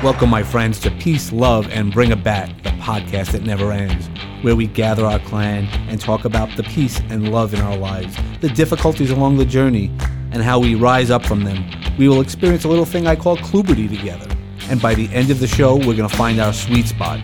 Welcome, 0.00 0.30
my 0.30 0.44
friends, 0.44 0.78
to 0.80 0.92
Peace, 0.92 1.32
Love, 1.32 1.68
and 1.72 1.92
Bring 1.92 2.12
a 2.12 2.16
Bat, 2.16 2.52
the 2.62 2.68
podcast 2.70 3.32
that 3.32 3.42
never 3.42 3.72
ends, 3.72 4.08
where 4.42 4.54
we 4.54 4.68
gather 4.68 5.04
our 5.04 5.18
clan 5.18 5.64
and 5.88 6.00
talk 6.00 6.24
about 6.24 6.56
the 6.56 6.62
peace 6.62 7.00
and 7.08 7.32
love 7.32 7.52
in 7.52 7.60
our 7.60 7.76
lives, 7.76 8.16
the 8.40 8.48
difficulties 8.48 9.10
along 9.10 9.38
the 9.38 9.44
journey, 9.44 9.90
and 10.30 10.40
how 10.40 10.60
we 10.60 10.76
rise 10.76 11.10
up 11.10 11.26
from 11.26 11.42
them. 11.42 11.64
We 11.98 12.08
will 12.08 12.20
experience 12.20 12.62
a 12.62 12.68
little 12.68 12.84
thing 12.84 13.08
I 13.08 13.16
call 13.16 13.38
Kluberty 13.38 13.88
together, 13.88 14.32
and 14.70 14.80
by 14.80 14.94
the 14.94 15.12
end 15.12 15.32
of 15.32 15.40
the 15.40 15.48
show, 15.48 15.74
we're 15.74 15.96
going 15.96 16.08
to 16.08 16.16
find 16.16 16.38
our 16.38 16.52
sweet 16.52 16.86
spot. 16.86 17.18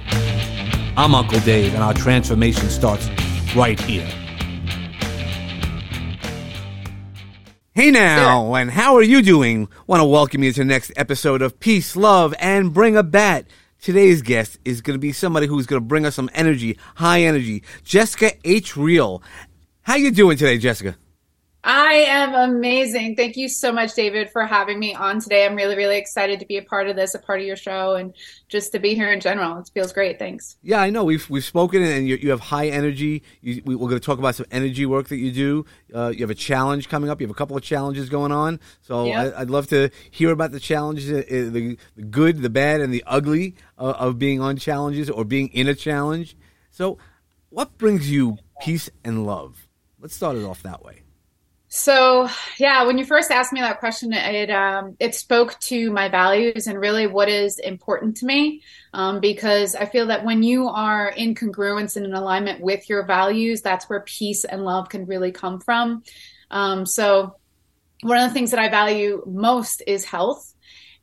I'm 0.96 1.14
Uncle 1.14 1.38
Dave, 1.40 1.74
and 1.74 1.82
our 1.84 1.94
transformation 1.94 2.68
starts 2.70 3.08
right 3.54 3.78
here. 3.78 4.10
Hey 7.76 7.90
now, 7.90 8.54
and 8.54 8.70
how 8.70 8.94
are 8.94 9.02
you 9.02 9.20
doing? 9.20 9.66
Want 9.88 9.98
to 9.98 10.04
welcome 10.04 10.44
you 10.44 10.52
to 10.52 10.60
the 10.60 10.64
next 10.64 10.92
episode 10.94 11.42
of 11.42 11.58
Peace, 11.58 11.96
Love, 11.96 12.32
and 12.38 12.72
Bring 12.72 12.96
a 12.96 13.02
Bat. 13.02 13.46
Today's 13.80 14.22
guest 14.22 14.60
is 14.64 14.80
going 14.80 14.94
to 14.94 15.00
be 15.00 15.10
somebody 15.10 15.48
who's 15.48 15.66
going 15.66 15.82
to 15.82 15.84
bring 15.84 16.06
us 16.06 16.14
some 16.14 16.30
energy, 16.34 16.78
high 16.94 17.22
energy. 17.22 17.64
Jessica 17.82 18.30
H. 18.44 18.76
Reel. 18.76 19.24
How 19.82 19.96
you 19.96 20.12
doing 20.12 20.36
today, 20.36 20.56
Jessica? 20.56 20.96
I 21.66 22.04
am 22.08 22.34
amazing. 22.34 23.16
Thank 23.16 23.38
you 23.38 23.48
so 23.48 23.72
much, 23.72 23.94
David, 23.94 24.28
for 24.30 24.44
having 24.44 24.78
me 24.78 24.94
on 24.94 25.18
today. 25.18 25.46
I'm 25.46 25.56
really, 25.56 25.76
really 25.76 25.96
excited 25.96 26.38
to 26.40 26.46
be 26.46 26.58
a 26.58 26.62
part 26.62 26.88
of 26.88 26.96
this, 26.96 27.14
a 27.14 27.18
part 27.18 27.40
of 27.40 27.46
your 27.46 27.56
show, 27.56 27.94
and 27.94 28.14
just 28.48 28.72
to 28.72 28.78
be 28.78 28.94
here 28.94 29.10
in 29.10 29.18
general. 29.18 29.58
It 29.58 29.70
feels 29.72 29.90
great. 29.90 30.18
Thanks. 30.18 30.58
Yeah, 30.62 30.82
I 30.82 30.90
know. 30.90 31.04
We've 31.04 31.28
we've 31.30 31.44
spoken, 31.44 31.82
and 31.82 32.06
you, 32.06 32.16
you 32.16 32.28
have 32.30 32.40
high 32.40 32.68
energy. 32.68 33.22
You, 33.40 33.62
we, 33.64 33.76
are 33.76 33.78
going 33.78 33.92
to 33.92 34.00
talk 34.00 34.18
about 34.18 34.34
some 34.34 34.44
energy 34.50 34.84
work 34.84 35.08
that 35.08 35.16
you 35.16 35.32
do. 35.32 35.64
Uh, 35.94 36.08
you 36.08 36.20
have 36.20 36.28
a 36.28 36.34
challenge 36.34 36.90
coming 36.90 37.08
up. 37.08 37.18
You 37.22 37.26
have 37.26 37.34
a 37.34 37.38
couple 37.38 37.56
of 37.56 37.62
challenges 37.62 38.10
going 38.10 38.30
on. 38.30 38.60
So 38.82 39.10
I, 39.10 39.38
would 39.38 39.50
love 39.50 39.66
to 39.68 39.88
hear 40.10 40.32
about 40.32 40.52
the 40.52 40.60
challenges, 40.60 41.10
uh, 41.10 41.24
the, 41.50 41.78
the 41.96 42.02
good, 42.02 42.42
the 42.42 42.50
bad, 42.50 42.82
and 42.82 42.92
the 42.92 43.02
ugly 43.06 43.54
uh, 43.78 43.94
of 43.98 44.18
being 44.18 44.38
on 44.42 44.58
challenges 44.58 45.08
or 45.08 45.24
being 45.24 45.48
in 45.48 45.66
a 45.68 45.74
challenge. 45.74 46.36
So, 46.70 46.98
what 47.48 47.78
brings 47.78 48.10
you 48.10 48.36
peace 48.60 48.90
and 49.02 49.24
love? 49.24 49.66
Let's 49.98 50.14
start 50.14 50.36
it 50.36 50.44
off 50.44 50.62
that 50.64 50.84
way. 50.84 51.03
So 51.76 52.28
yeah, 52.56 52.84
when 52.84 52.98
you 52.98 53.04
first 53.04 53.32
asked 53.32 53.52
me 53.52 53.60
that 53.60 53.80
question, 53.80 54.12
it 54.12 54.48
um, 54.48 54.94
it 55.00 55.12
spoke 55.12 55.58
to 55.62 55.90
my 55.90 56.08
values 56.08 56.68
and 56.68 56.78
really 56.78 57.08
what 57.08 57.28
is 57.28 57.58
important 57.58 58.18
to 58.18 58.26
me, 58.26 58.62
um, 58.92 59.18
because 59.18 59.74
I 59.74 59.86
feel 59.86 60.06
that 60.06 60.24
when 60.24 60.44
you 60.44 60.68
are 60.68 61.08
in 61.08 61.34
congruence 61.34 61.96
and 61.96 62.06
in 62.06 62.14
alignment 62.14 62.60
with 62.60 62.88
your 62.88 63.04
values, 63.04 63.60
that's 63.60 63.88
where 63.90 64.02
peace 64.02 64.44
and 64.44 64.64
love 64.64 64.88
can 64.88 65.04
really 65.06 65.32
come 65.32 65.58
from. 65.58 66.04
Um, 66.48 66.86
so 66.86 67.38
one 68.02 68.18
of 68.18 68.30
the 68.30 68.34
things 68.34 68.52
that 68.52 68.60
I 68.60 68.68
value 68.68 69.24
most 69.26 69.82
is 69.84 70.04
health. 70.04 70.54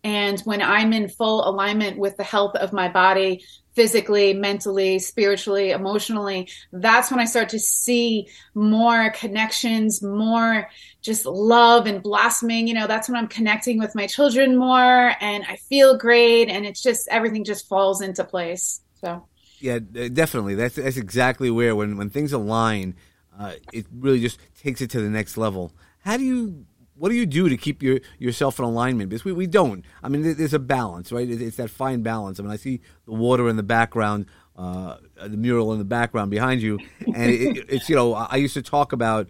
And 0.06 0.40
when 0.42 0.62
I'm 0.62 0.94
in 0.94 1.10
full 1.10 1.48
alignment 1.50 1.98
with 1.98 2.16
the 2.16 2.24
health 2.24 2.56
of 2.56 2.72
my 2.72 2.88
body, 2.88 3.44
physically, 3.74 4.34
mentally, 4.34 5.00
spiritually, 5.00 5.72
emotionally, 5.72 6.50
that's 6.72 7.10
when 7.10 7.20
I 7.20 7.26
start 7.26 7.50
to 7.50 7.60
see 7.60 8.28
more 8.54 9.12
connections, 9.12 10.02
more 10.02 10.70
just 11.02 11.26
love 11.26 11.88
and 11.88 12.04
blossoming. 12.04 12.68
You 12.68 12.74
know, 12.74 12.88
that's 12.88 13.08
when 13.08 13.18
I'm 13.18 13.28
connecting 13.28 13.80
with 13.80 13.96
my 13.96 14.08
children 14.08 14.58
more 14.58 15.14
and 15.22 15.44
I 15.48 15.56
feel 15.56 15.98
great 15.98 16.50
and 16.50 16.66
it's 16.66 16.82
just 16.82 17.08
everything 17.10 17.44
just 17.44 17.68
falls 17.68 18.02
into 18.02 18.24
place. 18.24 18.82
So, 19.00 19.26
yeah, 19.60 19.80
definitely. 19.80 20.56
That's 20.56 20.76
that's 20.76 20.98
exactly 20.98 21.50
where 21.50 21.76
when 21.76 21.98
when 21.98 22.10
things 22.10 22.34
align, 22.34 22.96
uh, 23.40 23.54
it 23.72 23.86
really 23.92 24.20
just 24.20 24.40
takes 24.62 24.82
it 24.82 24.90
to 24.92 25.02
the 25.02 25.10
next 25.10 25.38
level. 25.38 25.72
How 26.00 26.18
do 26.18 26.24
you 26.24 26.66
what 27.02 27.10
do 27.10 27.16
you 27.16 27.26
do 27.26 27.50
to 27.50 27.58
keep 27.58 27.82
your 27.82 28.00
yourself 28.20 28.60
in 28.60 28.66
alignment? 28.66 29.10
Because 29.10 29.26
we, 29.26 29.32
we 29.32 29.48
don't. 29.48 29.84
I 30.04 30.08
mean, 30.08 30.22
there's 30.22 30.54
a 30.54 30.60
balance, 30.60 31.12
right? 31.12 31.28
It's 31.28 31.58
that 31.58 31.72
fine 31.72 32.04
balance. 32.04 32.40
I 32.40 32.44
mean, 32.44 32.52
I 32.52 32.58
see 32.58 32.80
the 33.06 33.14
water 33.14 33.50
in 33.50 33.56
the 33.56 33.64
background, 33.64 34.28
uh, 34.56 34.98
the 35.20 35.36
mural 35.36 35.74
in 35.74 35.80
the 35.80 35.84
background 35.84 36.30
behind 36.30 36.62
you, 36.62 36.78
and 37.08 37.32
it, 37.32 37.66
it's 37.70 37.90
you 37.90 37.96
know 37.96 38.14
I 38.14 38.36
used 38.36 38.54
to 38.54 38.62
talk 38.62 38.94
about 38.94 39.28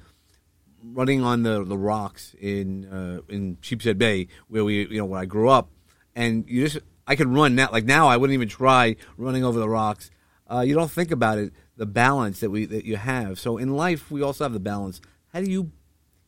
running 0.84 1.24
on 1.24 1.44
the, 1.44 1.64
the 1.64 1.78
rocks 1.78 2.36
in 2.42 2.88
uh, 2.92 3.22
in 3.30 3.58
Sheepshead 3.62 3.98
Bay 3.98 4.28
where 4.50 4.66
we 4.66 4.86
you 4.90 4.98
know 4.98 5.06
where 5.06 5.22
I 5.22 5.26
grew 5.26 5.48
up, 5.48 5.70
and 6.14 6.44
you 6.50 6.68
just 6.68 6.84
I 7.08 7.16
could 7.16 7.30
run 7.30 7.56
now. 7.56 7.70
Like 7.72 7.86
now, 7.86 8.10
I 8.10 8.18
wouldn't 8.18 8.34
even 8.34 8.50
try 8.50 8.98
running 9.16 9.46
over 9.46 9.60
the 9.60 9.70
rocks. 9.70 10.12
Uh, 10.46 10.60
you 10.60 10.76
don't 10.76 10.92
think 10.92 11.10
about 11.10 11.38
it, 11.38 11.54
the 11.78 11.86
balance 11.86 12.42
that 12.42 12.50
we 12.50 12.66
that 12.66 12.84
you 12.84 12.98
have. 12.98 13.40
So 13.40 13.58
in 13.58 13.78
life, 13.78 14.12
we 14.12 14.22
also 14.22 14.44
have 14.44 14.52
the 14.52 14.60
balance. 14.60 15.00
How 15.32 15.40
do 15.40 15.50
you 15.50 15.72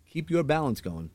keep 0.08 0.30
your 0.30 0.44
balance 0.44 0.80
going? 0.80 1.10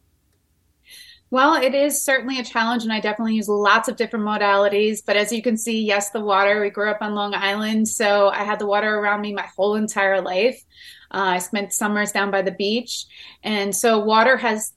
Well, 1.31 1.63
it 1.63 1.75
is 1.75 2.03
certainly 2.03 2.39
a 2.39 2.45
challenge, 2.45 2.85
and 2.85 2.93
I 2.93 3.01
definitely 3.01 3.35
use 3.35 3.49
lots 3.49 3.89
of 3.89 3.97
different 3.97 4.25
modalities. 4.25 5.05
But 5.05 5.17
as 5.17 5.31
you 5.31 5.43
can 5.43 5.59
see, 5.59 5.85
yes, 5.85 6.11
the 6.11 6.21
water. 6.21 6.61
We 6.61 6.71
grew 6.71 6.91
up 6.91 7.03
on 7.03 7.15
Long 7.15 7.35
Island, 7.35 7.87
so 7.87 8.29
I 8.29 8.45
had 8.45 8.59
the 8.59 8.67
water 8.67 8.99
around 8.99 9.21
me 9.21 9.35
my 9.35 9.47
whole 9.55 9.75
entire 9.75 10.23
life. 10.23 10.59
Uh, 11.11 11.37
I 11.37 11.39
spent 11.39 11.75
summers 11.75 12.13
down 12.13 12.31
by 12.31 12.43
the 12.43 12.53
beach, 12.53 13.05
and 13.43 13.77
so 13.77 13.99
water 13.99 14.39
has 14.39 14.73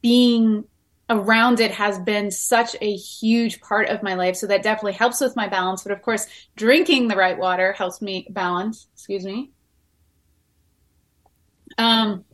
being 0.00 0.64
around 1.08 1.60
it 1.60 1.70
has 1.70 1.98
been 2.00 2.30
such 2.30 2.74
a 2.80 2.96
huge 2.96 3.60
part 3.60 3.88
of 3.88 4.02
my 4.02 4.14
life. 4.14 4.36
So 4.36 4.46
that 4.46 4.62
definitely 4.62 4.92
helps 4.92 5.20
with 5.20 5.36
my 5.36 5.48
balance. 5.48 5.82
But 5.82 5.92
of 5.92 6.02
course, 6.02 6.26
drinking 6.56 7.08
the 7.08 7.16
right 7.16 7.38
water 7.38 7.72
helps 7.72 8.00
me 8.00 8.26
balance. 8.30 8.86
Excuse 8.94 9.24
me. 9.24 9.50
Um, 11.78 12.24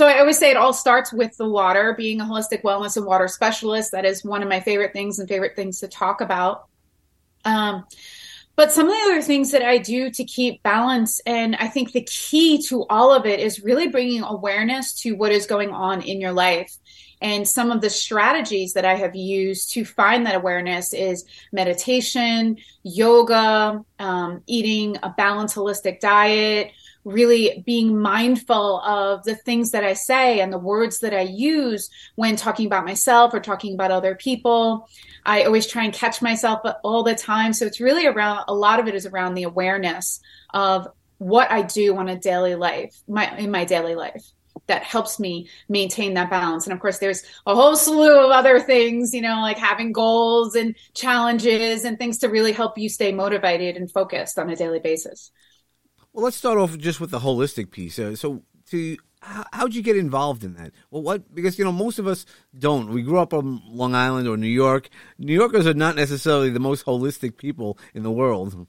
so 0.00 0.06
I 0.06 0.18
always 0.20 0.38
say 0.38 0.50
it 0.50 0.56
all 0.56 0.72
starts 0.72 1.12
with 1.12 1.36
the 1.36 1.46
water, 1.46 1.92
being 1.92 2.22
a 2.22 2.24
holistic 2.24 2.62
wellness 2.62 2.96
and 2.96 3.04
water 3.04 3.28
specialist. 3.28 3.92
That 3.92 4.06
is 4.06 4.24
one 4.24 4.42
of 4.42 4.48
my 4.48 4.58
favorite 4.58 4.94
things 4.94 5.18
and 5.18 5.28
favorite 5.28 5.56
things 5.56 5.80
to 5.80 5.88
talk 5.88 6.22
about. 6.22 6.64
Um, 7.44 7.84
but 8.56 8.72
some 8.72 8.88
of 8.88 8.94
the 8.94 9.02
other 9.10 9.20
things 9.20 9.50
that 9.50 9.60
I 9.60 9.76
do 9.76 10.08
to 10.08 10.24
keep 10.24 10.62
balance, 10.62 11.20
and 11.26 11.54
I 11.54 11.68
think 11.68 11.92
the 11.92 12.00
key 12.00 12.62
to 12.68 12.86
all 12.88 13.12
of 13.12 13.26
it 13.26 13.40
is 13.40 13.60
really 13.60 13.88
bringing 13.88 14.22
awareness 14.22 14.94
to 15.02 15.12
what 15.12 15.32
is 15.32 15.44
going 15.44 15.68
on 15.68 16.00
in 16.00 16.18
your 16.18 16.32
life. 16.32 16.74
And 17.20 17.46
some 17.46 17.70
of 17.70 17.82
the 17.82 17.90
strategies 17.90 18.72
that 18.72 18.86
I 18.86 18.94
have 18.94 19.14
used 19.14 19.74
to 19.74 19.84
find 19.84 20.24
that 20.24 20.34
awareness 20.34 20.94
is 20.94 21.26
meditation, 21.52 22.56
yoga, 22.84 23.84
um, 23.98 24.42
eating 24.46 24.96
a 25.02 25.10
balanced 25.10 25.56
holistic 25.56 26.00
diet, 26.00 26.72
really 27.04 27.62
being 27.66 27.98
mindful 27.98 28.80
of 28.80 29.24
the 29.24 29.34
things 29.34 29.70
that 29.70 29.84
I 29.84 29.94
say 29.94 30.40
and 30.40 30.52
the 30.52 30.58
words 30.58 31.00
that 31.00 31.14
I 31.14 31.22
use 31.22 31.88
when 32.14 32.36
talking 32.36 32.66
about 32.66 32.84
myself 32.84 33.32
or 33.32 33.40
talking 33.40 33.74
about 33.74 33.90
other 33.90 34.14
people. 34.14 34.88
I 35.24 35.44
always 35.44 35.66
try 35.66 35.84
and 35.84 35.92
catch 35.92 36.20
myself 36.20 36.60
all 36.82 37.02
the 37.02 37.14
time. 37.14 37.52
So 37.52 37.66
it's 37.66 37.80
really 37.80 38.06
around 38.06 38.44
a 38.48 38.54
lot 38.54 38.80
of 38.80 38.88
it 38.88 38.94
is 38.94 39.06
around 39.06 39.34
the 39.34 39.44
awareness 39.44 40.20
of 40.52 40.88
what 41.18 41.50
I 41.50 41.62
do 41.62 41.96
on 41.96 42.08
a 42.08 42.18
daily 42.18 42.54
life, 42.54 43.02
my 43.06 43.36
in 43.36 43.50
my 43.50 43.64
daily 43.64 43.94
life 43.94 44.24
that 44.66 44.82
helps 44.84 45.18
me 45.18 45.48
maintain 45.68 46.14
that 46.14 46.30
balance. 46.30 46.66
And 46.66 46.72
of 46.72 46.80
course, 46.80 46.98
there's 46.98 47.24
a 47.46 47.54
whole 47.54 47.76
slew 47.76 48.24
of 48.24 48.30
other 48.30 48.60
things, 48.60 49.12
you 49.12 49.20
know, 49.20 49.40
like 49.40 49.58
having 49.58 49.92
goals 49.92 50.54
and 50.54 50.76
challenges 50.94 51.84
and 51.84 51.98
things 51.98 52.18
to 52.18 52.28
really 52.28 52.52
help 52.52 52.78
you 52.78 52.88
stay 52.88 53.12
motivated 53.12 53.76
and 53.76 53.90
focused 53.90 54.38
on 54.38 54.48
a 54.48 54.56
daily 54.56 54.78
basis. 54.78 55.32
Well, 56.12 56.24
let's 56.24 56.36
start 56.36 56.58
off 56.58 56.76
just 56.76 57.00
with 57.00 57.10
the 57.10 57.20
holistic 57.20 57.70
piece. 57.70 57.98
Uh, 57.98 58.16
so, 58.16 58.42
to 58.70 58.96
how, 59.22 59.44
how'd 59.52 59.74
you 59.74 59.82
get 59.82 59.96
involved 59.96 60.44
in 60.44 60.54
that? 60.54 60.72
Well, 60.90 61.02
what 61.02 61.34
because 61.34 61.58
you 61.58 61.64
know 61.64 61.72
most 61.72 61.98
of 61.98 62.06
us 62.06 62.26
don't. 62.58 62.90
We 62.90 63.02
grew 63.02 63.18
up 63.18 63.32
on 63.32 63.62
Long 63.66 63.94
Island 63.94 64.26
or 64.26 64.36
New 64.36 64.48
York. 64.48 64.88
New 65.18 65.34
Yorkers 65.34 65.66
are 65.66 65.74
not 65.74 65.96
necessarily 65.96 66.50
the 66.50 66.60
most 66.60 66.84
holistic 66.84 67.36
people 67.36 67.78
in 67.94 68.02
the 68.02 68.10
world. 68.10 68.66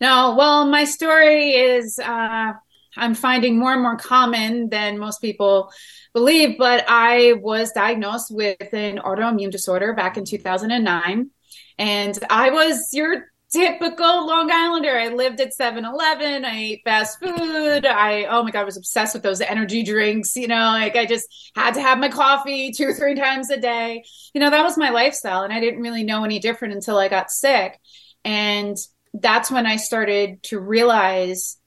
No, 0.00 0.34
well, 0.36 0.66
my 0.66 0.84
story 0.84 1.52
is 1.52 1.98
uh, 1.98 2.52
I'm 2.96 3.14
finding 3.14 3.58
more 3.58 3.72
and 3.72 3.82
more 3.82 3.96
common 3.96 4.68
than 4.68 4.98
most 4.98 5.20
people 5.20 5.70
believe. 6.12 6.58
But 6.58 6.84
I 6.88 7.34
was 7.34 7.70
diagnosed 7.72 8.34
with 8.34 8.72
an 8.72 8.98
autoimmune 8.98 9.50
disorder 9.50 9.92
back 9.92 10.16
in 10.16 10.24
2009, 10.24 11.30
and 11.78 12.18
I 12.28 12.50
was 12.50 12.88
your 12.92 13.31
typical 13.52 14.26
Long 14.26 14.50
Islander. 14.50 14.98
I 14.98 15.08
lived 15.08 15.40
at 15.40 15.52
7 15.54 15.84
Eleven. 15.84 16.44
I 16.44 16.56
ate 16.56 16.82
fast 16.84 17.20
food. 17.20 17.86
I, 17.86 18.24
oh 18.24 18.42
my 18.42 18.50
God, 18.50 18.60
I 18.60 18.64
was 18.64 18.76
obsessed 18.76 19.14
with 19.14 19.22
those 19.22 19.40
energy 19.40 19.82
drinks. 19.82 20.36
You 20.36 20.48
know, 20.48 20.70
like 20.72 20.96
I 20.96 21.06
just 21.06 21.52
had 21.54 21.74
to 21.74 21.82
have 21.82 21.98
my 21.98 22.08
coffee 22.08 22.72
two 22.72 22.88
or 22.88 22.94
three 22.94 23.14
times 23.14 23.50
a 23.50 23.58
day. 23.58 24.04
You 24.34 24.40
know, 24.40 24.50
that 24.50 24.64
was 24.64 24.78
my 24.78 24.90
lifestyle. 24.90 25.42
And 25.42 25.52
I 25.52 25.60
didn't 25.60 25.82
really 25.82 26.04
know 26.04 26.24
any 26.24 26.38
different 26.38 26.74
until 26.74 26.98
I 26.98 27.08
got 27.08 27.30
sick. 27.30 27.78
And 28.24 28.76
that's 29.14 29.50
when 29.50 29.66
I 29.66 29.76
started 29.76 30.42
to 30.44 30.58
realize 30.58 31.58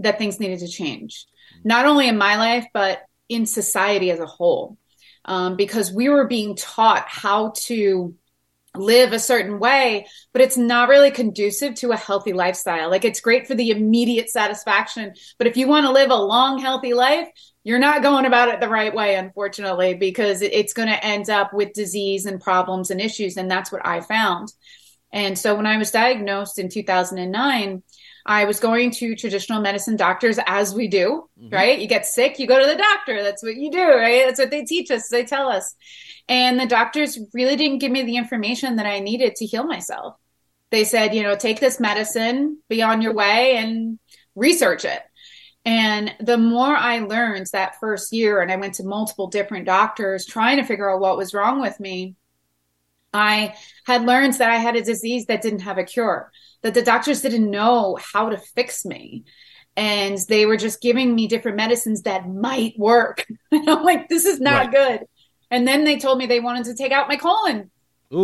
that 0.00 0.18
things 0.18 0.40
needed 0.40 0.60
to 0.60 0.68
change, 0.68 1.26
not 1.64 1.86
only 1.86 2.08
in 2.08 2.18
my 2.18 2.36
life, 2.36 2.66
but 2.72 3.02
in 3.28 3.46
society 3.46 4.10
as 4.10 4.20
a 4.20 4.26
whole. 4.26 4.76
Um, 5.24 5.56
because 5.56 5.92
we 5.92 6.08
were 6.08 6.26
being 6.26 6.56
taught 6.56 7.04
how 7.06 7.52
to 7.64 8.14
live 8.76 9.12
a 9.12 9.18
certain 9.18 9.58
way, 9.58 10.06
but 10.32 10.42
it's 10.42 10.56
not 10.56 10.88
really 10.88 11.10
conducive 11.10 11.74
to 11.74 11.90
a 11.90 11.96
healthy 11.96 12.32
lifestyle. 12.32 12.88
Like 12.90 13.04
it's 13.04 13.20
great 13.20 13.46
for 13.46 13.54
the 13.54 13.70
immediate 13.70 14.30
satisfaction, 14.30 15.14
but 15.38 15.46
if 15.46 15.56
you 15.56 15.66
want 15.66 15.86
to 15.86 15.92
live 15.92 16.10
a 16.10 16.16
long, 16.16 16.58
healthy 16.58 16.94
life, 16.94 17.28
you're 17.64 17.78
not 17.78 18.02
going 18.02 18.26
about 18.26 18.48
it 18.48 18.60
the 18.60 18.68
right 18.68 18.94
way, 18.94 19.16
unfortunately, 19.16 19.94
because 19.94 20.40
it's 20.40 20.72
going 20.72 20.88
to 20.88 21.04
end 21.04 21.28
up 21.28 21.52
with 21.52 21.72
disease 21.72 22.26
and 22.26 22.40
problems 22.40 22.90
and 22.90 23.00
issues. 23.00 23.36
And 23.36 23.50
that's 23.50 23.70
what 23.70 23.86
I 23.86 24.00
found. 24.00 24.52
And 25.12 25.38
so 25.38 25.56
when 25.56 25.66
I 25.66 25.76
was 25.76 25.90
diagnosed 25.90 26.58
in 26.58 26.68
2009, 26.68 27.82
I 28.26 28.44
was 28.44 28.60
going 28.60 28.90
to 28.92 29.16
traditional 29.16 29.60
medicine 29.60 29.96
doctors 29.96 30.38
as 30.46 30.74
we 30.74 30.88
do, 30.88 31.28
mm-hmm. 31.40 31.54
right? 31.54 31.78
You 31.78 31.86
get 31.86 32.06
sick, 32.06 32.38
you 32.38 32.46
go 32.46 32.60
to 32.60 32.66
the 32.66 32.76
doctor. 32.76 33.22
That's 33.22 33.42
what 33.42 33.56
you 33.56 33.70
do, 33.70 33.82
right? 33.82 34.24
That's 34.26 34.38
what 34.38 34.50
they 34.50 34.64
teach 34.64 34.90
us, 34.90 35.08
they 35.08 35.24
tell 35.24 35.48
us. 35.48 35.74
And 36.28 36.60
the 36.60 36.66
doctors 36.66 37.18
really 37.32 37.56
didn't 37.56 37.78
give 37.78 37.90
me 37.90 38.02
the 38.02 38.16
information 38.16 38.76
that 38.76 38.86
I 38.86 39.00
needed 39.00 39.36
to 39.36 39.46
heal 39.46 39.64
myself. 39.64 40.16
They 40.70 40.84
said, 40.84 41.14
you 41.14 41.22
know, 41.22 41.34
take 41.34 41.58
this 41.58 41.80
medicine, 41.80 42.58
be 42.68 42.82
on 42.82 43.02
your 43.02 43.14
way 43.14 43.56
and 43.56 43.98
research 44.36 44.84
it. 44.84 45.02
And 45.64 46.14
the 46.20 46.38
more 46.38 46.74
I 46.74 47.00
learned 47.00 47.48
that 47.52 47.78
first 47.80 48.12
year, 48.12 48.40
and 48.40 48.50
I 48.50 48.56
went 48.56 48.74
to 48.74 48.84
multiple 48.84 49.26
different 49.26 49.66
doctors 49.66 50.24
trying 50.24 50.56
to 50.56 50.64
figure 50.64 50.90
out 50.90 51.00
what 51.00 51.16
was 51.16 51.34
wrong 51.34 51.60
with 51.60 51.78
me, 51.80 52.14
I 53.12 53.54
had 53.84 54.06
learned 54.06 54.34
that 54.34 54.50
I 54.50 54.56
had 54.56 54.76
a 54.76 54.82
disease 54.82 55.26
that 55.26 55.42
didn't 55.42 55.60
have 55.60 55.78
a 55.78 55.84
cure, 55.84 56.30
that 56.62 56.74
the 56.74 56.82
doctors 56.82 57.22
didn't 57.22 57.50
know 57.50 57.98
how 58.12 58.30
to 58.30 58.38
fix 58.38 58.84
me. 58.84 59.24
And 59.76 60.18
they 60.28 60.46
were 60.46 60.56
just 60.56 60.82
giving 60.82 61.14
me 61.14 61.26
different 61.26 61.56
medicines 61.56 62.02
that 62.02 62.28
might 62.28 62.74
work. 62.76 63.26
And 63.52 63.68
I'm 63.68 63.82
like, 63.82 64.08
this 64.08 64.24
is 64.24 64.40
not 64.40 64.66
right. 64.66 64.70
good. 64.72 65.06
And 65.50 65.66
then 65.66 65.84
they 65.84 65.98
told 65.98 66.18
me 66.18 66.26
they 66.26 66.40
wanted 66.40 66.66
to 66.66 66.74
take 66.74 66.92
out 66.92 67.08
my 67.08 67.16
colon. 67.16 67.70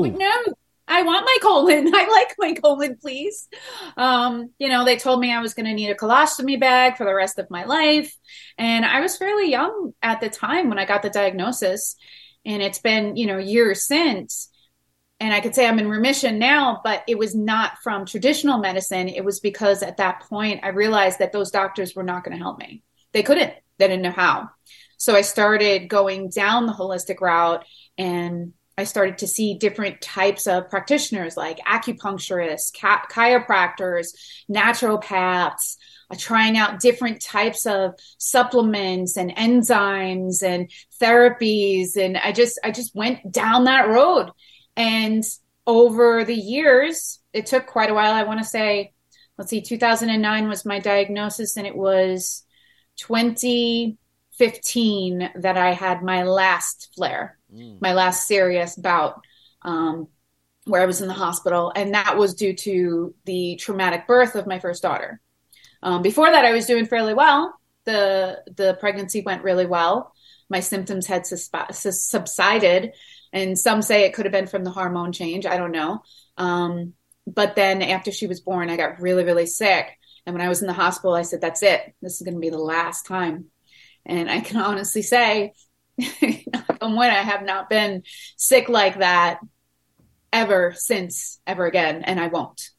Like, 0.02 0.16
no, 0.16 0.54
I 0.88 1.02
want 1.02 1.24
my 1.26 1.38
colon. 1.42 1.88
I 1.94 2.06
like 2.08 2.34
my 2.38 2.54
colon, 2.54 2.96
please. 3.00 3.48
Um, 3.96 4.50
you 4.58 4.68
know, 4.68 4.84
they 4.84 4.96
told 4.96 5.20
me 5.20 5.32
I 5.32 5.40
was 5.40 5.54
going 5.54 5.66
to 5.66 5.74
need 5.74 5.90
a 5.90 5.96
colostomy 5.96 6.58
bag 6.58 6.96
for 6.96 7.04
the 7.04 7.14
rest 7.14 7.38
of 7.38 7.50
my 7.50 7.64
life. 7.64 8.14
And 8.58 8.84
I 8.84 9.00
was 9.00 9.16
fairly 9.16 9.50
young 9.50 9.94
at 10.02 10.20
the 10.20 10.28
time 10.28 10.68
when 10.68 10.78
I 10.78 10.84
got 10.84 11.02
the 11.02 11.10
diagnosis. 11.10 11.96
And 12.44 12.62
it's 12.62 12.78
been, 12.78 13.16
you 13.16 13.26
know, 13.26 13.38
years 13.38 13.84
since. 13.84 14.48
And 15.18 15.32
I 15.32 15.40
could 15.40 15.54
say 15.54 15.66
I'm 15.66 15.78
in 15.78 15.88
remission 15.88 16.38
now, 16.38 16.80
but 16.84 17.02
it 17.08 17.18
was 17.18 17.34
not 17.34 17.78
from 17.82 18.04
traditional 18.04 18.58
medicine. 18.58 19.08
It 19.08 19.24
was 19.24 19.40
because 19.40 19.82
at 19.82 19.96
that 19.96 20.20
point 20.28 20.60
I 20.62 20.68
realized 20.68 21.20
that 21.20 21.32
those 21.32 21.50
doctors 21.50 21.94
were 21.94 22.02
not 22.02 22.22
going 22.22 22.36
to 22.36 22.42
help 22.42 22.58
me. 22.58 22.82
They 23.12 23.22
couldn't, 23.22 23.54
they 23.78 23.88
didn't 23.88 24.02
know 24.02 24.10
how. 24.10 24.50
So 24.98 25.14
I 25.14 25.22
started 25.22 25.88
going 25.88 26.28
down 26.28 26.66
the 26.66 26.72
holistic 26.72 27.20
route 27.20 27.64
and 27.96 28.52
I 28.78 28.84
started 28.84 29.18
to 29.18 29.26
see 29.26 29.54
different 29.54 30.02
types 30.02 30.46
of 30.46 30.68
practitioners 30.68 31.36
like 31.36 31.58
acupuncturists, 31.60 32.72
chiropractors, 32.76 34.08
naturopaths, 34.50 35.76
uh, 36.10 36.16
trying 36.18 36.56
out 36.56 36.80
different 36.80 37.22
types 37.22 37.66
of 37.66 37.94
supplements 38.18 39.16
and 39.16 39.34
enzymes 39.34 40.42
and 40.42 40.70
therapies 41.00 41.96
and 41.96 42.16
I 42.16 42.32
just 42.32 42.60
I 42.62 42.70
just 42.70 42.94
went 42.94 43.32
down 43.32 43.64
that 43.64 43.88
road 43.88 44.30
and 44.76 45.24
over 45.66 46.24
the 46.24 46.34
years 46.34 47.18
it 47.32 47.46
took 47.46 47.66
quite 47.66 47.90
a 47.90 47.94
while 47.94 48.12
I 48.12 48.22
want 48.22 48.40
to 48.40 48.44
say 48.44 48.92
let's 49.38 49.50
see 49.50 49.60
2009 49.60 50.48
was 50.48 50.64
my 50.64 50.78
diagnosis 50.78 51.56
and 51.56 51.66
it 51.66 51.76
was 51.76 52.44
2015 52.96 55.30
that 55.36 55.56
I 55.56 55.72
had 55.72 56.02
my 56.02 56.24
last 56.24 56.92
flare, 56.94 57.38
mm. 57.52 57.80
my 57.80 57.94
last 57.94 58.26
serious 58.26 58.76
bout, 58.76 59.20
um, 59.62 60.08
where 60.64 60.82
I 60.82 60.86
was 60.86 61.00
in 61.00 61.08
the 61.08 61.14
hospital. 61.14 61.72
And 61.74 61.94
that 61.94 62.16
was 62.16 62.34
due 62.34 62.54
to 62.54 63.14
the 63.24 63.56
traumatic 63.56 64.06
birth 64.06 64.34
of 64.34 64.46
my 64.46 64.58
first 64.58 64.82
daughter. 64.82 65.20
Um, 65.82 66.02
before 66.02 66.30
that, 66.30 66.44
I 66.44 66.52
was 66.52 66.66
doing 66.66 66.86
fairly 66.86 67.14
well. 67.14 67.58
The, 67.84 68.42
the 68.56 68.76
pregnancy 68.80 69.22
went 69.22 69.44
really 69.44 69.66
well. 69.66 70.12
My 70.48 70.60
symptoms 70.60 71.06
had 71.06 71.26
subsided. 71.26 72.92
And 73.36 73.58
some 73.58 73.82
say 73.82 74.04
it 74.04 74.14
could 74.14 74.24
have 74.24 74.32
been 74.32 74.46
from 74.46 74.64
the 74.64 74.70
hormone 74.70 75.12
change. 75.12 75.46
I 75.46 75.56
don't 75.56 75.72
know. 75.72 76.02
Um, 76.36 76.94
but 77.26 77.56
then 77.56 77.82
after 77.82 78.10
she 78.12 78.26
was 78.26 78.40
born, 78.40 78.70
I 78.70 78.76
got 78.76 79.00
really, 79.00 79.24
really 79.24 79.46
sick. 79.46 79.86
And 80.24 80.34
when 80.34 80.44
I 80.44 80.48
was 80.48 80.60
in 80.60 80.66
the 80.66 80.72
hospital, 80.72 81.14
I 81.14 81.22
said, 81.22 81.40
that's 81.40 81.62
it. 81.62 81.94
This 82.02 82.14
is 82.14 82.22
going 82.22 82.34
to 82.34 82.40
be 82.40 82.50
the 82.50 82.58
last 82.58 83.06
time 83.06 83.46
and 84.06 84.30
I 84.30 84.40
can 84.40 84.58
honestly 84.58 85.02
say, 85.02 85.52
on 86.80 86.96
when 86.96 87.10
I 87.10 87.22
have 87.22 87.42
not 87.42 87.68
been 87.68 88.04
sick 88.36 88.68
like 88.68 89.00
that 89.00 89.40
ever 90.32 90.74
since 90.76 91.40
ever 91.46 91.66
again, 91.66 92.02
and 92.02 92.20
I 92.20 92.28
won't. 92.28 92.70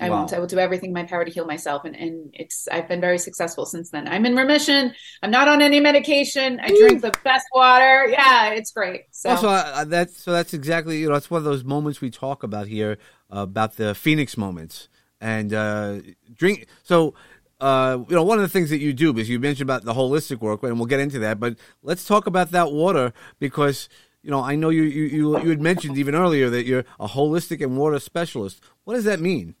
I 0.00 0.08
wow. 0.08 0.20
won't. 0.20 0.32
I 0.32 0.38
will 0.38 0.46
do 0.46 0.58
everything 0.58 0.90
in 0.90 0.94
my 0.94 1.04
power 1.04 1.24
to 1.24 1.30
heal 1.30 1.46
myself, 1.46 1.84
and 1.84 1.94
and 1.94 2.30
it's. 2.32 2.66
I've 2.68 2.88
been 2.88 3.00
very 3.00 3.18
successful 3.18 3.66
since 3.66 3.90
then. 3.90 4.08
I'm 4.08 4.24
in 4.24 4.34
remission. 4.34 4.94
I'm 5.22 5.30
not 5.30 5.48
on 5.48 5.60
any 5.62 5.80
medication. 5.80 6.58
I 6.60 6.68
drink 6.68 7.02
the 7.02 7.12
best 7.22 7.46
water. 7.54 8.06
Yeah, 8.08 8.50
it's 8.50 8.72
great. 8.72 9.02
So 9.10 9.30
also, 9.30 9.48
uh, 9.48 9.84
that's 9.84 10.22
so 10.22 10.32
that's 10.32 10.54
exactly 10.54 10.98
you 10.98 11.08
know 11.08 11.14
that's 11.14 11.30
one 11.30 11.38
of 11.38 11.44
those 11.44 11.64
moments 11.64 12.00
we 12.00 12.10
talk 12.10 12.42
about 12.42 12.66
here 12.66 12.98
uh, 13.34 13.40
about 13.40 13.76
the 13.76 13.94
Phoenix 13.94 14.36
moments 14.36 14.88
and 15.20 15.52
uh, 15.52 16.00
drink. 16.34 16.66
So 16.82 17.14
uh, 17.60 17.98
you 18.08 18.16
know, 18.16 18.22
one 18.22 18.38
of 18.38 18.42
the 18.42 18.48
things 18.48 18.70
that 18.70 18.78
you 18.78 18.92
do, 18.92 19.12
because 19.12 19.28
you 19.28 19.38
mentioned 19.38 19.68
about 19.68 19.84
the 19.84 19.92
holistic 19.92 20.40
work, 20.40 20.62
and 20.62 20.78
we'll 20.78 20.86
get 20.86 21.00
into 21.00 21.18
that, 21.18 21.38
but 21.38 21.56
let's 21.82 22.06
talk 22.06 22.26
about 22.26 22.52
that 22.52 22.72
water 22.72 23.12
because, 23.38 23.88
you 24.22 24.30
know, 24.30 24.40
I 24.40 24.54
know 24.54 24.70
you, 24.70 24.82
you, 24.84 25.04
you, 25.04 25.42
you 25.42 25.50
had 25.50 25.60
mentioned 25.60 25.98
even 25.98 26.14
earlier 26.14 26.48
that 26.48 26.64
you're 26.64 26.84
a 26.98 27.06
holistic 27.06 27.62
and 27.62 27.76
water 27.76 27.98
specialist. 27.98 28.62
What 28.84 28.94
does 28.94 29.04
that 29.04 29.20
mean? 29.20 29.56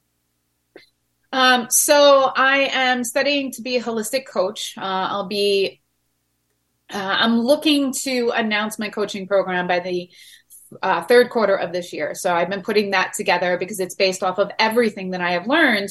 Um, 1.32 1.70
so 1.70 2.30
I 2.34 2.70
am 2.72 3.04
studying 3.04 3.52
to 3.52 3.62
be 3.62 3.76
a 3.76 3.82
holistic 3.82 4.26
coach. 4.26 4.74
Uh, 4.76 4.82
I'll 4.82 5.28
be, 5.28 5.80
uh, 6.92 6.98
I'm 6.98 7.38
looking 7.38 7.92
to 8.02 8.30
announce 8.34 8.78
my 8.78 8.88
coaching 8.88 9.26
program 9.26 9.68
by 9.68 9.80
the 9.80 10.10
uh, 10.82 11.02
third 11.02 11.30
quarter 11.30 11.56
of 11.56 11.72
this 11.72 11.92
year. 11.92 12.14
So 12.14 12.34
I've 12.34 12.50
been 12.50 12.62
putting 12.62 12.90
that 12.90 13.12
together 13.14 13.58
because 13.58 13.80
it's 13.80 13.94
based 13.94 14.22
off 14.22 14.38
of 14.38 14.50
everything 14.58 15.10
that 15.10 15.20
I 15.20 15.32
have 15.32 15.46
learned 15.46 15.90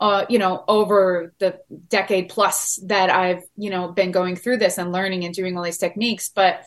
uh, 0.00 0.26
you 0.28 0.38
know, 0.38 0.62
over 0.68 1.32
the 1.38 1.58
decade 1.88 2.28
plus 2.28 2.78
that 2.86 3.10
I've, 3.10 3.42
you 3.56 3.70
know, 3.70 3.88
been 3.88 4.12
going 4.12 4.36
through 4.36 4.58
this 4.58 4.78
and 4.78 4.92
learning 4.92 5.24
and 5.24 5.34
doing 5.34 5.56
all 5.56 5.64
these 5.64 5.78
techniques. 5.78 6.30
But 6.34 6.64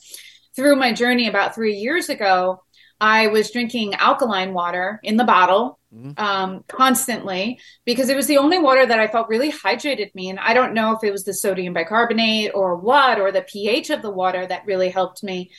through 0.56 0.76
my 0.78 0.94
journey 0.94 1.28
about 1.28 1.54
three 1.54 1.76
years 1.76 2.10
ago, 2.10 2.64
I 3.00 3.28
was 3.28 3.52
drinking 3.52 3.94
alkaline 3.96 4.54
water 4.54 5.00
in 5.04 5.16
the 5.16 5.24
bottle 5.24 5.79
mm-hmm. 5.94 6.12
um, 6.18 6.64
constantly 6.68 7.60
because 7.86 8.10
it 8.10 8.16
was 8.16 8.28
the 8.28 8.38
only 8.38 8.58
water 8.58 8.86
that 8.86 9.00
I 9.00 9.08
felt 9.08 9.30
really 9.30 9.52
hydrated 9.52 10.14
me. 10.16 10.30
And 10.30 10.40
I 10.40 10.54
don't 10.54 10.74
know 10.74 10.96
if 10.96 11.04
it 11.04 11.12
was 11.12 11.24
the 11.24 11.34
sodium 11.34 11.74
bicarbonate 11.74 12.52
or 12.54 12.76
what, 12.76 13.20
or 13.20 13.32
the 13.32 13.42
pH 13.42 13.90
of 13.90 14.02
the 14.02 14.12
water 14.12 14.46
that 14.46 14.66
really 14.66 14.90
helped 14.90 15.24
me, 15.24 15.52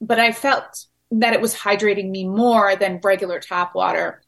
but 0.00 0.18
I 0.18 0.32
felt 0.32 0.86
that 1.10 1.32
it 1.32 1.40
was 1.40 1.54
hydrating 1.54 2.10
me 2.10 2.26
more 2.26 2.76
than 2.76 3.00
regular 3.02 3.38
tap 3.38 3.74
water 3.74 4.24